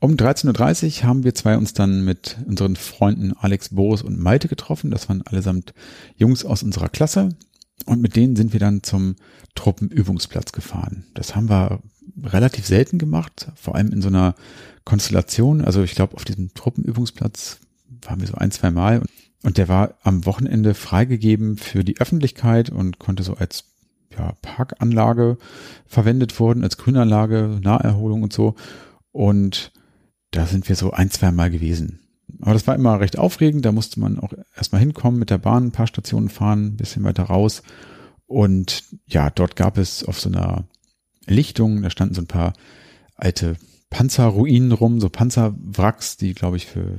Um 0.07 0.15
13.30 0.15 1.01
Uhr 1.03 1.09
haben 1.09 1.25
wir 1.25 1.35
zwei 1.35 1.57
uns 1.57 1.75
dann 1.75 2.05
mit 2.05 2.37
unseren 2.47 2.77
Freunden 2.77 3.33
Alex, 3.33 3.71
Boris 3.71 4.03
und 4.03 4.21
Malte 4.21 4.47
getroffen. 4.47 4.93
Das 4.93 5.09
waren 5.09 5.23
allesamt 5.23 5.75
Jungs 6.15 6.45
aus 6.45 6.63
unserer 6.63 6.89
Klasse. 6.89 7.31
Und 7.87 8.03
mit 8.03 8.15
denen 8.15 8.37
sind 8.37 8.53
wir 8.53 8.61
dann 8.61 8.85
zum 8.85 9.17
Truppenübungsplatz 9.57 10.53
gefahren. 10.53 11.07
Das 11.15 11.35
haben 11.35 11.51
wir 11.51 11.81
relativ 12.23 12.69
selten 12.69 12.99
gemacht, 12.99 13.49
vor 13.57 13.75
allem 13.75 13.91
in 13.91 14.01
so 14.01 14.07
einer 14.07 14.37
Konstellation. 14.85 15.61
Also 15.61 15.83
ich 15.83 15.97
glaube, 15.97 16.15
auf 16.15 16.25
diesem 16.25 16.55
Truppenübungsplatz 16.55 17.59
waren 18.03 18.21
wir 18.21 18.29
so 18.29 18.35
ein, 18.35 18.53
zwei 18.53 18.71
Mal. 18.71 19.03
Und 19.43 19.59
der 19.59 19.67
war 19.67 19.95
am 20.05 20.25
Wochenende 20.25 20.75
freigegeben 20.75 21.57
für 21.57 21.83
die 21.83 21.99
Öffentlichkeit 21.99 22.71
und 22.71 23.01
konnte 23.01 23.25
so 23.25 23.35
als 23.35 23.65
ja, 24.17 24.37
Parkanlage 24.41 25.37
verwendet 25.85 26.39
worden, 26.39 26.63
als 26.63 26.77
Grünanlage, 26.77 27.59
Naherholung 27.61 28.23
und 28.23 28.33
so. 28.33 28.55
Und 29.11 29.73
da 30.37 30.47
sind 30.47 30.69
wir 30.69 30.77
so 30.77 30.91
ein, 30.91 31.11
zwei 31.11 31.33
Mal 31.33 31.51
gewesen. 31.51 32.01
Aber 32.41 32.53
das 32.53 32.67
war 32.67 32.75
immer 32.75 33.01
recht 33.01 33.19
aufregend. 33.19 33.65
Da 33.65 33.73
musste 33.73 34.01
man 34.01 34.19
auch 34.19 34.33
erstmal 34.55 34.81
hinkommen 34.81 35.19
mit 35.19 35.31
der 35.31 35.39
Bahn, 35.39 35.67
ein 35.67 35.73
paar 35.73 35.87
Stationen 35.87 36.29
fahren, 36.29 36.67
ein 36.67 36.77
bisschen 36.77 37.05
weiter 37.05 37.25
raus. 37.25 37.63
Und 38.27 38.85
ja, 39.07 39.31
dort 39.31 39.57
gab 39.57 39.79
es 39.79 40.05
auf 40.05 40.21
so 40.21 40.29
einer 40.29 40.65
Lichtung, 41.27 41.83
da 41.83 41.91
standen 41.91 42.15
so 42.15 42.21
ein 42.21 42.27
paar 42.27 42.53
alte 43.15 43.57
Panzerruinen 43.89 44.73
rum, 44.73 45.01
so 45.01 45.09
Panzerwracks, 45.09 46.17
die, 46.17 46.35
glaube 46.35 46.57
ich, 46.57 46.67
für 46.67 46.99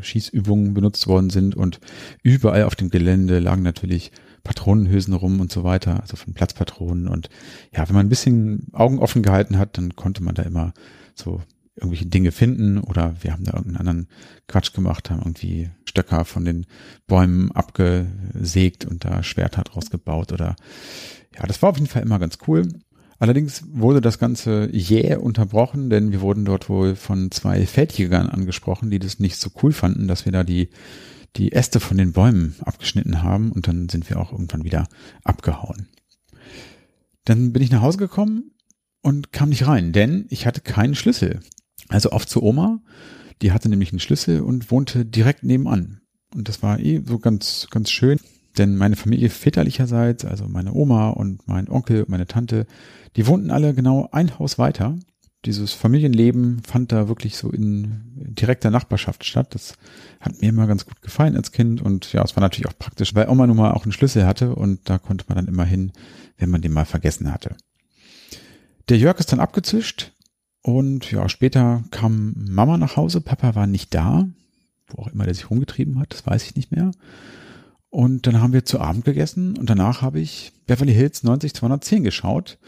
Schießübungen 0.00 0.72
benutzt 0.72 1.06
worden 1.06 1.30
sind. 1.30 1.54
Und 1.54 1.80
überall 2.22 2.62
auf 2.62 2.76
dem 2.76 2.88
Gelände 2.88 3.38
lagen 3.38 3.62
natürlich 3.62 4.12
Patronenhülsen 4.44 5.12
rum 5.12 5.40
und 5.40 5.52
so 5.52 5.62
weiter, 5.62 6.00
also 6.00 6.16
von 6.16 6.32
Platzpatronen. 6.32 7.08
Und 7.08 7.28
ja, 7.74 7.86
wenn 7.86 7.96
man 7.96 8.06
ein 8.06 8.10
bisschen 8.10 8.68
Augen 8.72 8.98
offen 8.98 9.22
gehalten 9.22 9.58
hat, 9.58 9.76
dann 9.76 9.94
konnte 9.94 10.22
man 10.22 10.34
da 10.34 10.44
immer 10.44 10.72
so 11.14 11.42
irgendwelche 11.78 12.06
Dinge 12.06 12.32
finden 12.32 12.78
oder 12.78 13.14
wir 13.20 13.32
haben 13.32 13.44
da 13.44 13.52
irgendeinen 13.52 13.76
anderen 13.76 14.08
Quatsch 14.46 14.72
gemacht, 14.72 15.10
haben 15.10 15.20
irgendwie 15.20 15.70
Stöcker 15.84 16.24
von 16.24 16.44
den 16.44 16.66
Bäumen 17.06 17.50
abgesägt 17.52 18.84
und 18.84 19.04
da 19.04 19.22
Schwerter 19.22 19.62
draus 19.62 19.90
gebaut 19.90 20.32
oder 20.32 20.56
ja, 21.36 21.46
das 21.46 21.62
war 21.62 21.70
auf 21.70 21.76
jeden 21.76 21.88
Fall 21.88 22.02
immer 22.02 22.18
ganz 22.18 22.38
cool. 22.46 22.68
Allerdings 23.20 23.64
wurde 23.72 24.00
das 24.00 24.18
Ganze 24.18 24.68
jäh 24.72 25.16
unterbrochen, 25.16 25.90
denn 25.90 26.12
wir 26.12 26.20
wurden 26.20 26.44
dort 26.44 26.68
wohl 26.68 26.94
von 26.94 27.30
zwei 27.32 27.66
Feldjägern 27.66 28.28
angesprochen, 28.28 28.90
die 28.90 29.00
das 29.00 29.18
nicht 29.18 29.36
so 29.36 29.50
cool 29.62 29.72
fanden, 29.72 30.06
dass 30.06 30.24
wir 30.24 30.32
da 30.32 30.44
die, 30.44 30.70
die 31.36 31.52
Äste 31.52 31.80
von 31.80 31.98
den 31.98 32.12
Bäumen 32.12 32.54
abgeschnitten 32.60 33.22
haben 33.22 33.50
und 33.50 33.66
dann 33.66 33.88
sind 33.88 34.08
wir 34.08 34.20
auch 34.20 34.32
irgendwann 34.32 34.64
wieder 34.64 34.88
abgehauen. 35.24 35.88
Dann 37.24 37.52
bin 37.52 37.62
ich 37.62 37.70
nach 37.70 37.82
Hause 37.82 37.98
gekommen 37.98 38.52
und 39.02 39.32
kam 39.32 39.48
nicht 39.48 39.66
rein, 39.66 39.92
denn 39.92 40.26
ich 40.30 40.46
hatte 40.46 40.60
keinen 40.60 40.94
Schlüssel. 40.94 41.40
Also 41.88 42.10
auf 42.10 42.26
zu 42.26 42.42
Oma, 42.42 42.80
die 43.42 43.52
hatte 43.52 43.68
nämlich 43.68 43.92
einen 43.92 44.00
Schlüssel 44.00 44.40
und 44.40 44.70
wohnte 44.70 45.04
direkt 45.04 45.44
nebenan. 45.44 46.00
Und 46.34 46.48
das 46.48 46.62
war 46.62 46.78
eh 46.78 47.02
so 47.06 47.18
ganz, 47.18 47.68
ganz 47.70 47.90
schön, 47.90 48.18
denn 48.58 48.76
meine 48.76 48.96
Familie 48.96 49.30
väterlicherseits, 49.30 50.24
also 50.24 50.46
meine 50.48 50.72
Oma 50.72 51.10
und 51.10 51.46
mein 51.46 51.68
Onkel 51.68 52.02
und 52.02 52.08
meine 52.10 52.26
Tante, 52.26 52.66
die 53.16 53.26
wohnten 53.26 53.50
alle 53.50 53.74
genau 53.74 54.08
ein 54.12 54.38
Haus 54.38 54.58
weiter. 54.58 54.96
Dieses 55.44 55.72
Familienleben 55.72 56.62
fand 56.64 56.90
da 56.90 57.08
wirklich 57.08 57.36
so 57.36 57.50
in 57.50 58.02
direkter 58.16 58.70
Nachbarschaft 58.70 59.24
statt. 59.24 59.54
Das 59.54 59.74
hat 60.20 60.40
mir 60.40 60.48
immer 60.48 60.66
ganz 60.66 60.84
gut 60.84 61.00
gefallen 61.00 61.36
als 61.36 61.52
Kind 61.52 61.80
und 61.80 62.12
ja, 62.12 62.22
es 62.24 62.34
war 62.34 62.40
natürlich 62.40 62.66
auch 62.66 62.78
praktisch, 62.78 63.14
weil 63.14 63.28
Oma 63.28 63.46
nun 63.46 63.56
mal 63.56 63.72
auch 63.72 63.84
einen 63.84 63.92
Schlüssel 63.92 64.26
hatte 64.26 64.54
und 64.54 64.80
da 64.90 64.98
konnte 64.98 65.24
man 65.28 65.36
dann 65.36 65.46
immer 65.46 65.64
hin, 65.64 65.92
wenn 66.36 66.50
man 66.50 66.60
den 66.60 66.72
mal 66.72 66.84
vergessen 66.84 67.32
hatte. 67.32 67.56
Der 68.88 68.98
Jörg 68.98 69.18
ist 69.20 69.30
dann 69.30 69.40
abgezischt 69.40 70.12
und 70.68 71.10
ja, 71.12 71.30
später 71.30 71.82
kam 71.90 72.34
Mama 72.36 72.76
nach 72.76 72.96
Hause, 72.96 73.22
Papa 73.22 73.54
war 73.54 73.66
nicht 73.66 73.94
da, 73.94 74.28
wo 74.88 75.00
auch 75.00 75.06
immer 75.08 75.24
der 75.24 75.32
sich 75.32 75.48
rumgetrieben 75.48 75.98
hat, 75.98 76.12
das 76.12 76.26
weiß 76.26 76.44
ich 76.44 76.56
nicht 76.56 76.72
mehr. 76.72 76.90
Und 77.88 78.26
dann 78.26 78.42
haben 78.42 78.52
wir 78.52 78.66
zu 78.66 78.78
Abend 78.78 79.06
gegessen 79.06 79.56
und 79.56 79.70
danach 79.70 80.02
habe 80.02 80.20
ich 80.20 80.52
Beverly 80.66 80.92
Hills 80.92 81.22
90210 81.22 82.04
geschaut. 82.04 82.58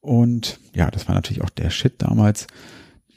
Und 0.00 0.58
ja, 0.74 0.90
das 0.90 1.08
war 1.08 1.14
natürlich 1.14 1.44
auch 1.44 1.50
der 1.50 1.68
Shit 1.68 1.96
damals. 1.98 2.46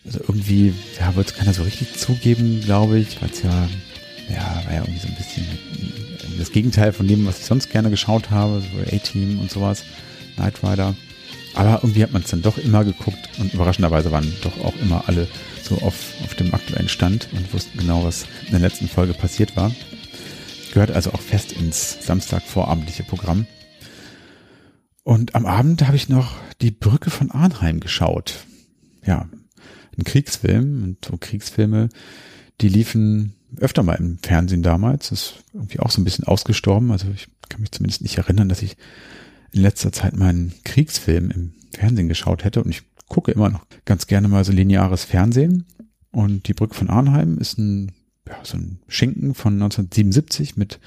Also 0.04 0.20
irgendwie, 0.28 0.74
ja, 1.00 1.16
wird 1.16 1.30
es 1.30 1.36
keiner 1.38 1.54
so 1.54 1.64
richtig 1.64 1.94
zugeben, 1.94 2.60
glaube 2.60 3.00
ich, 3.00 3.22
weil 3.22 3.30
es 3.30 3.42
ja, 3.42 3.70
ja, 4.30 4.64
war 4.66 4.74
ja 4.74 4.82
irgendwie 4.82 5.00
so 5.00 5.08
ein 5.08 5.16
bisschen 5.16 5.46
das 6.38 6.52
Gegenteil 6.52 6.92
von 6.92 7.08
dem, 7.08 7.26
was 7.26 7.40
ich 7.40 7.46
sonst 7.46 7.72
gerne 7.72 7.90
geschaut 7.90 8.32
habe, 8.32 8.62
so 8.62 8.94
A-Team 8.94 9.40
und 9.40 9.50
sowas, 9.50 9.86
Knight 10.36 10.62
Rider. 10.62 10.94
Aber 11.54 11.80
irgendwie 11.84 12.04
hat 12.04 12.12
man 12.12 12.22
es 12.22 12.30
dann 12.30 12.42
doch 12.42 12.58
immer 12.58 12.84
geguckt 12.84 13.30
und 13.40 13.54
überraschenderweise 13.54 14.12
waren 14.12 14.32
doch 14.42 14.58
auch 14.64 14.76
immer 14.82 15.08
alle 15.08 15.28
so 15.62 15.76
auf, 15.76 16.14
auf 16.24 16.36
dem 16.36 16.54
aktuellen 16.54 16.90
Stand 16.90 17.30
und 17.34 17.54
wussten 17.54 17.78
genau, 17.78 18.04
was 18.04 18.26
in 18.46 18.52
der 18.52 18.60
letzten 18.60 18.88
Folge 18.88 19.14
passiert 19.14 19.56
war. 19.56 19.72
Gehört 20.74 20.92
also 20.92 21.12
auch 21.12 21.22
fest 21.22 21.52
ins 21.52 22.06
Samstag-vorabendliche 22.06 23.04
Programm. 23.04 23.46
Und 25.04 25.36
am 25.36 25.46
Abend 25.46 25.86
habe 25.86 25.98
ich 25.98 26.10
noch 26.10 26.36
die 26.62 26.72
Brücke 26.72 27.10
von 27.10 27.32
Arnheim 27.32 27.80
geschaut. 27.80 28.46
Ja, 29.06 29.28
ein 29.98 30.04
Kriegsfilm 30.04 30.84
und 30.84 31.06
so 31.06 31.18
Kriegsfilme, 31.18 31.90
die 32.62 32.70
liefen 32.70 33.36
öfter 33.58 33.84
mal 33.84 33.96
im 33.96 34.20
Fernsehen 34.22 34.64
damals. 34.64 35.10
Das 35.10 35.22
ist 35.22 35.34
irgendwie 35.54 35.80
auch 35.80 35.92
so 35.92 36.00
ein 36.00 36.06
bisschen 36.06 36.26
ausgestorben. 36.26 36.92
Also 36.92 37.08
ich 37.14 37.28
kann 37.50 37.62
mich 37.62 37.72
zumindest 37.72 38.02
nicht 38.02 38.18
erinnern, 38.18 38.48
dass 38.48 38.62
ich 38.62 38.78
in 39.52 39.62
letzter 39.62 39.92
Zeit 39.92 40.16
mal 40.16 40.30
einen 40.30 40.54
Kriegsfilm 40.64 41.32
im 41.32 41.54
Fernsehen 41.74 42.08
geschaut 42.08 42.44
hätte. 42.44 42.64
Und 42.64 42.70
ich 42.70 42.84
gucke 43.08 43.32
immer 43.32 43.50
noch 43.50 43.66
ganz 43.86 44.08
gerne 44.08 44.28
mal 44.28 44.44
so 44.44 44.52
lineares 44.52 45.04
Fernsehen. 45.04 45.66
Und 46.12 46.48
die 46.48 46.54
Brücke 46.54 46.76
von 46.76 46.90
Arnheim 46.90 47.38
ist 47.38 47.58
ein, 47.58 47.92
ja, 48.28 48.36
so 48.44 48.58
ein 48.58 48.80
Schinken 48.88 49.34
von 49.34 49.54
1977 49.54 50.58
mit 50.58 50.80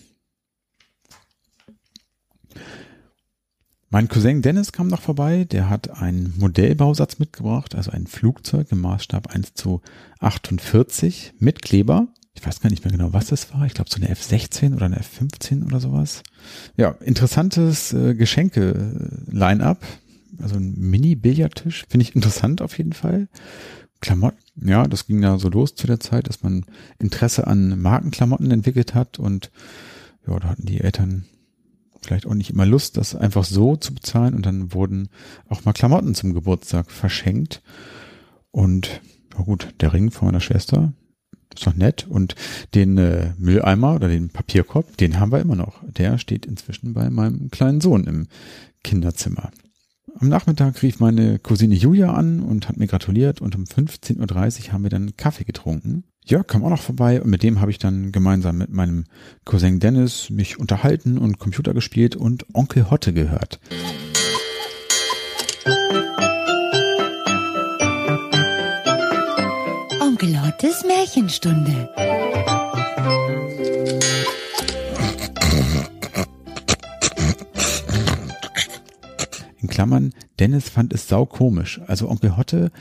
Mein 3.90 4.10
Cousin 4.10 4.42
Dennis 4.42 4.72
kam 4.72 4.88
noch 4.88 5.02
vorbei, 5.02 5.46
der 5.46 5.70
hat 5.70 5.90
einen 5.90 6.34
Modellbausatz 6.38 7.20
mitgebracht, 7.20 7.76
also 7.76 7.92
ein 7.92 8.08
Flugzeug 8.08 8.72
im 8.72 8.82
Maßstab 8.82 9.28
1 9.28 9.54
zu 9.54 9.82
48 10.20 11.34
mit 11.40 11.62
Kleber 11.62 12.08
ich 12.36 12.46
weiß 12.46 12.60
gar 12.60 12.70
nicht 12.70 12.84
mehr 12.84 12.92
genau, 12.92 13.14
was 13.14 13.28
das 13.28 13.54
war. 13.54 13.66
Ich 13.66 13.74
glaube, 13.74 13.90
so 13.90 13.98
eine 13.98 14.14
F16 14.14 14.76
oder 14.76 14.86
eine 14.86 15.00
F15 15.00 15.66
oder 15.66 15.80
sowas. 15.80 16.22
Ja, 16.76 16.90
interessantes 17.02 17.94
äh, 17.94 18.14
Geschenke-Line-up. 18.14 19.86
Also 20.42 20.56
ein 20.56 20.76
Mini-Billardtisch. 20.78 21.86
Finde 21.90 22.04
ich 22.04 22.16
interessant 22.16 22.62
auf 22.62 22.78
jeden 22.78 22.94
Fall. 22.94 23.30
Klamotten, 24.02 24.68
ja, 24.68 24.86
das 24.86 25.08
ging 25.08 25.22
da 25.22 25.40
so 25.40 25.50
los 25.50 25.76
zu 25.76 25.88
der 25.88 26.00
Zeit, 26.00 26.28
dass 26.28 26.44
man 26.44 26.66
Interesse 27.00 27.48
an 27.48 27.82
Markenklamotten 27.82 28.52
entwickelt 28.52 28.94
hat 28.94 29.18
und 29.18 29.50
ja, 30.28 30.38
da 30.38 30.50
hatten 30.50 30.66
die 30.66 30.82
Eltern 30.82 31.26
vielleicht 32.02 32.28
auch 32.28 32.34
nicht 32.34 32.52
immer 32.52 32.66
Lust, 32.66 32.98
das 32.98 33.16
einfach 33.16 33.46
so 33.46 33.78
zu 33.78 33.94
bezahlen 33.94 34.36
und 34.36 34.46
dann 34.46 34.74
wurden 34.74 35.10
auch 35.50 35.66
mal 35.66 35.74
Klamotten 35.74 36.14
zum 36.14 36.34
Geburtstag 36.34 36.92
verschenkt 36.92 37.64
und 38.52 39.02
ja 39.36 39.44
gut, 39.44 39.74
der 39.80 39.94
Ring 39.94 40.12
von 40.12 40.28
meiner 40.28 40.42
Schwester, 40.42 40.94
ist 41.56 41.68
doch 41.68 41.76
nett. 41.76 42.06
Und 42.08 42.36
den 42.74 42.98
äh, 42.98 43.34
Mülleimer 43.38 43.96
oder 43.96 44.08
den 44.08 44.30
Papierkorb, 44.30 44.98
den 44.98 45.20
haben 45.20 45.32
wir 45.32 45.40
immer 45.40 45.56
noch. 45.56 45.84
Der 45.84 46.18
steht 46.18 46.46
inzwischen 46.46 46.94
bei 46.94 47.10
meinem 47.10 47.52
kleinen 47.52 47.82
Sohn 47.82 48.06
im 48.06 48.28
Kinderzimmer. 48.84 49.52
Am 50.18 50.30
Nachmittag 50.30 50.82
rief 50.82 51.00
meine 51.00 51.40
Cousine 51.40 51.76
Julia 51.76 52.14
an 52.14 52.40
und 52.42 52.70
hat 52.70 52.78
mir 52.78 52.88
gratuliert 52.88 53.42
und 53.42 53.56
um 53.56 53.64
15.30 53.66 54.68
Uhr 54.68 54.74
haben 54.74 54.84
wir 54.84 54.90
dann 54.90 55.18
Kaffee 55.18 55.44
getrunken. 55.44 56.06
Jörg 56.24 56.48
kam 56.48 56.64
auch 56.64 56.70
noch 56.70 56.82
vorbei 56.82 57.22
und 57.22 57.30
mit 57.30 57.44
dem 57.44 57.60
habe 57.60 57.70
ich 57.70 57.80
dann 57.80 58.12
gemeinsam 58.12 58.58
mit 58.58 58.72
meinem 58.72 59.04
Cousin 59.44 59.80
Dennis 59.80 60.30
mich 60.30 60.58
unterhalten 60.58 61.18
und 61.18 61.38
Computer 61.38 61.74
gespielt 61.74 62.16
und 62.16 62.46
Onkel 62.54 62.90
Hotte 62.90 63.12
gehört. 63.14 63.60
Ottes 70.66 70.84
Märchenstunde. 70.84 71.90
In 79.62 79.68
Klammern, 79.68 80.12
Dennis 80.40 80.70
fand 80.70 80.92
es 80.92 81.08
saukomisch. 81.08 81.82
Also 81.86 82.10
Onkel 82.10 82.36
Hotte 82.36 82.72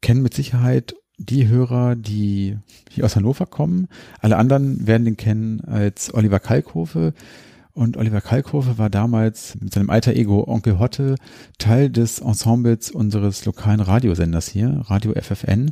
kennen 0.00 0.22
mit 0.22 0.34
Sicherheit 0.34 0.96
die 1.16 1.46
Hörer, 1.46 1.94
die 1.94 2.58
hier 2.90 3.04
aus 3.04 3.14
Hannover 3.14 3.46
kommen. 3.46 3.86
Alle 4.20 4.36
anderen 4.36 4.84
werden 4.88 5.04
den 5.04 5.16
kennen 5.16 5.60
als 5.60 6.12
Oliver 6.12 6.40
Kalkofe. 6.40 7.14
Und 7.72 7.98
Oliver 7.98 8.20
Kalkofe 8.20 8.78
war 8.78 8.90
damals 8.90 9.56
mit 9.60 9.72
seinem 9.72 9.90
alter 9.90 10.14
Ego 10.14 10.42
Onkel 10.48 10.80
Hotte 10.80 11.14
Teil 11.58 11.88
des 11.88 12.18
Ensembles 12.18 12.90
unseres 12.90 13.44
lokalen 13.44 13.78
Radiosenders 13.78 14.48
hier, 14.48 14.82
Radio 14.86 15.12
FFN. 15.12 15.70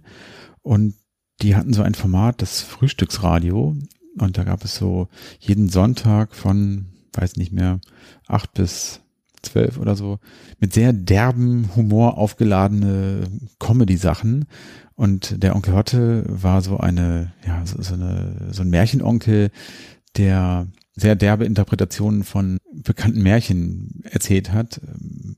Und 0.63 0.95
die 1.43 1.57
hatten 1.57 1.73
so 1.73 1.83
ein 1.83 1.95
Format, 1.95 2.43
das 2.43 2.61
Frühstücksradio. 2.61 3.77
Und 4.19 4.39
da 4.39 4.45
gab 4.45 4.65
es 4.65 4.77
so 4.77 5.09
jeden 5.39 5.69
Sonntag 5.69 6.35
von, 6.35 6.87
weiß 7.13 7.37
nicht 7.37 7.53
mehr, 7.53 7.81
acht 8.27 8.55
bis 8.55 9.01
zwölf 9.43 9.79
oder 9.79 9.95
so, 9.95 10.19
mit 10.59 10.73
sehr 10.73 10.93
derben 10.93 11.71
Humor 11.77 12.19
aufgeladene 12.19 13.29
Comedy-Sachen. 13.59 14.47
Und 14.95 15.43
der 15.43 15.55
Onkel 15.55 15.75
Hotte 15.75 16.25
war 16.27 16.61
so 16.61 16.79
eine, 16.79 17.33
ja, 17.47 17.65
so, 17.65 17.81
so, 17.81 17.95
eine, 17.95 18.49
so 18.51 18.63
ein 18.63 18.71
Märchenonkel, 18.71 19.51
der 20.17 20.67
sehr 20.97 21.15
derbe 21.15 21.45
Interpretationen 21.45 22.25
von 22.25 22.59
bekannten 22.73 23.23
Märchen 23.23 24.03
erzählt 24.03 24.53
hat. 24.53 24.81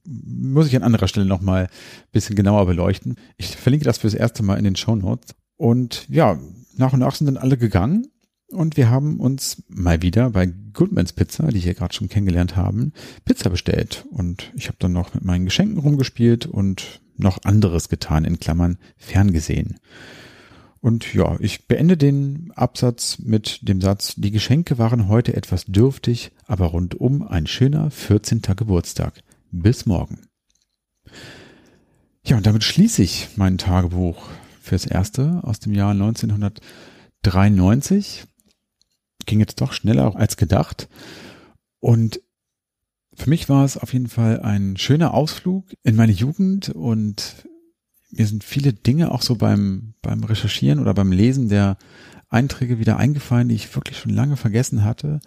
Muss 0.04 0.66
ich 0.66 0.76
an 0.76 0.82
anderer 0.82 1.08
Stelle 1.08 1.26
nochmal 1.26 1.68
bisschen 2.12 2.36
genauer 2.36 2.64
beleuchten. 2.64 3.16
Ich 3.36 3.56
verlinke 3.56 3.84
das 3.84 3.98
fürs 3.98 4.14
erste 4.14 4.42
Mal 4.42 4.56
in 4.56 4.64
den 4.64 4.76
Show 4.76 4.96
Notes. 4.96 5.34
Und 5.60 6.08
ja, 6.08 6.38
nach 6.78 6.94
und 6.94 7.00
nach 7.00 7.14
sind 7.14 7.26
dann 7.26 7.36
alle 7.36 7.58
gegangen. 7.58 8.06
Und 8.48 8.78
wir 8.78 8.88
haben 8.88 9.20
uns 9.20 9.62
mal 9.68 10.00
wieder 10.00 10.30
bei 10.30 10.46
Goodmans 10.46 11.12
Pizza, 11.12 11.48
die 11.48 11.62
wir 11.62 11.74
gerade 11.74 11.92
schon 11.92 12.08
kennengelernt 12.08 12.56
haben, 12.56 12.94
Pizza 13.26 13.50
bestellt. 13.50 14.06
Und 14.10 14.52
ich 14.56 14.68
habe 14.68 14.78
dann 14.80 14.94
noch 14.94 15.12
mit 15.12 15.22
meinen 15.22 15.44
Geschenken 15.44 15.78
rumgespielt 15.78 16.46
und 16.46 17.02
noch 17.18 17.44
anderes 17.44 17.90
getan, 17.90 18.24
in 18.24 18.40
Klammern 18.40 18.78
ferngesehen. 18.96 19.78
Und 20.80 21.12
ja, 21.12 21.36
ich 21.40 21.68
beende 21.68 21.98
den 21.98 22.52
Absatz 22.56 23.18
mit 23.18 23.68
dem 23.68 23.82
Satz, 23.82 24.14
die 24.16 24.30
Geschenke 24.30 24.78
waren 24.78 25.08
heute 25.08 25.36
etwas 25.36 25.66
dürftig, 25.66 26.32
aber 26.46 26.68
rundum 26.68 27.20
ein 27.22 27.46
schöner 27.46 27.90
14. 27.90 28.40
Geburtstag. 28.56 29.22
Bis 29.50 29.84
morgen. 29.84 30.20
Ja, 32.24 32.38
und 32.38 32.46
damit 32.46 32.64
schließe 32.64 33.02
ich 33.02 33.28
mein 33.36 33.58
Tagebuch 33.58 34.30
fürs 34.70 34.86
erste 34.86 35.40
aus 35.42 35.58
dem 35.58 35.74
Jahr 35.74 35.90
1993. 35.90 38.24
Ging 39.26 39.40
jetzt 39.40 39.60
doch 39.60 39.72
schneller 39.72 40.14
als 40.14 40.36
gedacht. 40.36 40.88
Und 41.80 42.20
für 43.14 43.28
mich 43.28 43.48
war 43.48 43.64
es 43.64 43.76
auf 43.76 43.92
jeden 43.92 44.06
Fall 44.06 44.38
ein 44.40 44.76
schöner 44.76 45.12
Ausflug 45.12 45.74
in 45.82 45.96
meine 45.96 46.12
Jugend 46.12 46.68
und 46.68 47.48
mir 48.12 48.28
sind 48.28 48.44
viele 48.44 48.72
Dinge 48.72 49.10
auch 49.10 49.22
so 49.22 49.34
beim, 49.34 49.94
beim 50.02 50.22
Recherchieren 50.22 50.78
oder 50.78 50.94
beim 50.94 51.10
Lesen 51.10 51.48
der 51.48 51.76
Einträge 52.28 52.78
wieder 52.78 52.96
eingefallen, 52.96 53.48
die 53.48 53.56
ich 53.56 53.74
wirklich 53.74 53.98
schon 53.98 54.12
lange 54.12 54.36
vergessen 54.36 54.84
hatte. 54.84 55.18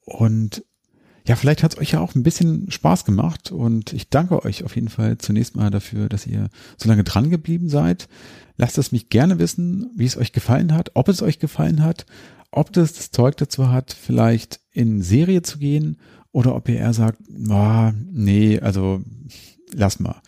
Und 0.00 0.64
ja, 1.26 1.36
vielleicht 1.36 1.62
hat 1.62 1.74
es 1.74 1.78
euch 1.78 1.92
ja 1.92 2.00
auch 2.00 2.16
ein 2.16 2.24
bisschen 2.24 2.68
Spaß 2.70 3.04
gemacht 3.04 3.52
und 3.52 3.92
ich 3.92 4.10
danke 4.10 4.44
euch 4.44 4.64
auf 4.64 4.74
jeden 4.74 4.88
Fall 4.88 5.18
zunächst 5.18 5.54
mal 5.54 5.70
dafür, 5.70 6.08
dass 6.08 6.26
ihr 6.26 6.48
so 6.76 6.88
lange 6.88 7.04
dran 7.04 7.30
geblieben 7.30 7.68
seid. 7.68 8.08
Lasst 8.56 8.78
es 8.78 8.92
mich 8.92 9.08
gerne 9.08 9.38
wissen, 9.38 9.90
wie 9.94 10.06
es 10.06 10.16
euch 10.16 10.32
gefallen 10.32 10.72
hat, 10.72 10.92
ob 10.94 11.08
es 11.08 11.22
euch 11.22 11.38
gefallen 11.38 11.82
hat, 11.82 12.06
ob 12.50 12.72
das 12.72 12.94
das 12.94 13.10
Zeug 13.10 13.36
dazu 13.36 13.68
hat, 13.68 13.92
vielleicht 13.92 14.60
in 14.72 15.02
Serie 15.02 15.42
zu 15.42 15.58
gehen 15.58 15.98
oder 16.32 16.54
ob 16.54 16.68
ihr 16.68 16.76
eher 16.76 16.92
sagt, 16.92 17.20
ah, 17.50 17.92
nee, 18.10 18.60
also 18.60 19.02
lass 19.72 20.00
mal. 20.00 20.20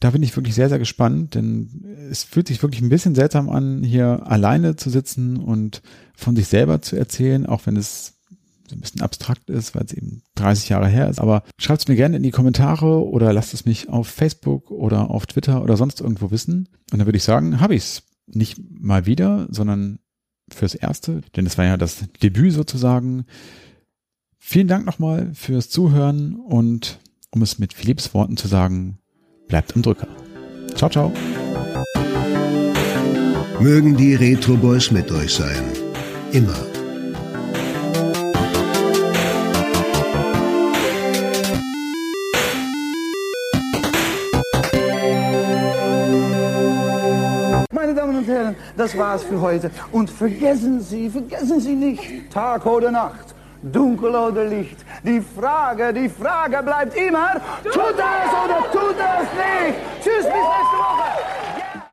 Da 0.00 0.10
bin 0.10 0.22
ich 0.22 0.34
wirklich 0.34 0.54
sehr, 0.54 0.70
sehr 0.70 0.78
gespannt, 0.78 1.34
denn 1.34 1.84
es 2.10 2.24
fühlt 2.24 2.48
sich 2.48 2.62
wirklich 2.62 2.80
ein 2.80 2.88
bisschen 2.88 3.14
seltsam 3.14 3.50
an, 3.50 3.82
hier 3.82 4.26
alleine 4.26 4.76
zu 4.76 4.88
sitzen 4.88 5.36
und 5.36 5.82
von 6.14 6.36
sich 6.36 6.48
selber 6.48 6.80
zu 6.80 6.96
erzählen, 6.96 7.44
auch 7.46 7.66
wenn 7.66 7.76
es 7.76 8.19
so 8.70 8.76
ein 8.76 8.80
bisschen 8.80 9.02
abstrakt 9.02 9.50
ist, 9.50 9.74
weil 9.74 9.84
es 9.84 9.92
eben 9.92 10.22
30 10.36 10.70
Jahre 10.70 10.88
her 10.88 11.10
ist. 11.10 11.20
Aber 11.20 11.42
schreibt 11.58 11.82
es 11.82 11.88
mir 11.88 11.96
gerne 11.96 12.16
in 12.16 12.22
die 12.22 12.30
Kommentare 12.30 13.06
oder 13.06 13.32
lasst 13.32 13.52
es 13.52 13.66
mich 13.66 13.88
auf 13.88 14.08
Facebook 14.08 14.70
oder 14.70 15.10
auf 15.10 15.26
Twitter 15.26 15.62
oder 15.62 15.76
sonst 15.76 16.00
irgendwo 16.00 16.30
wissen. 16.30 16.68
Und 16.92 16.98
dann 16.98 17.06
würde 17.06 17.18
ich 17.18 17.24
sagen, 17.24 17.60
habe 17.60 17.74
ich's 17.74 18.02
nicht 18.26 18.58
mal 18.70 19.06
wieder, 19.06 19.46
sondern 19.50 19.98
fürs 20.48 20.74
Erste, 20.74 21.20
denn 21.36 21.46
es 21.46 21.58
war 21.58 21.64
ja 21.64 21.76
das 21.76 22.04
Debüt 22.22 22.52
sozusagen. 22.52 23.24
Vielen 24.38 24.68
Dank 24.68 24.86
nochmal 24.86 25.30
fürs 25.34 25.68
Zuhören 25.68 26.34
und 26.34 26.98
um 27.30 27.42
es 27.42 27.58
mit 27.58 27.72
Philipps 27.72 28.14
Worten 28.14 28.36
zu 28.36 28.48
sagen, 28.48 28.98
bleibt 29.48 29.74
am 29.76 29.82
Drücker. 29.82 30.08
Ciao, 30.74 30.90
ciao. 30.90 31.12
Mögen 33.60 33.96
die 33.96 34.14
Retro 34.14 34.56
Boys 34.56 34.90
mit 34.90 35.10
euch 35.12 35.34
sein. 35.34 35.64
Immer. 36.32 36.79
Herren, 48.30 48.56
das 48.76 48.96
war's 48.96 49.22
für 49.22 49.40
heute. 49.40 49.70
Und 49.92 50.10
vergessen 50.10 50.80
Sie, 50.80 51.10
vergessen 51.10 51.60
Sie 51.60 51.74
nicht, 51.74 52.32
Tag 52.32 52.64
oder 52.64 52.90
Nacht, 52.90 53.34
dunkel 53.62 54.14
oder 54.14 54.44
Licht. 54.44 54.78
Die 55.04 55.20
Frage, 55.20 55.92
die 55.92 56.08
Frage 56.08 56.62
bleibt 56.62 56.96
immer, 56.96 57.32
tut 57.64 57.74
es 57.74 58.32
oder 58.44 58.70
tut 58.72 58.96
es 58.96 59.28
nicht? 59.34 59.78
Tschüss, 60.02 60.24
bis 60.24 60.24
nächste 60.24 60.76
Woche. 60.78 61.59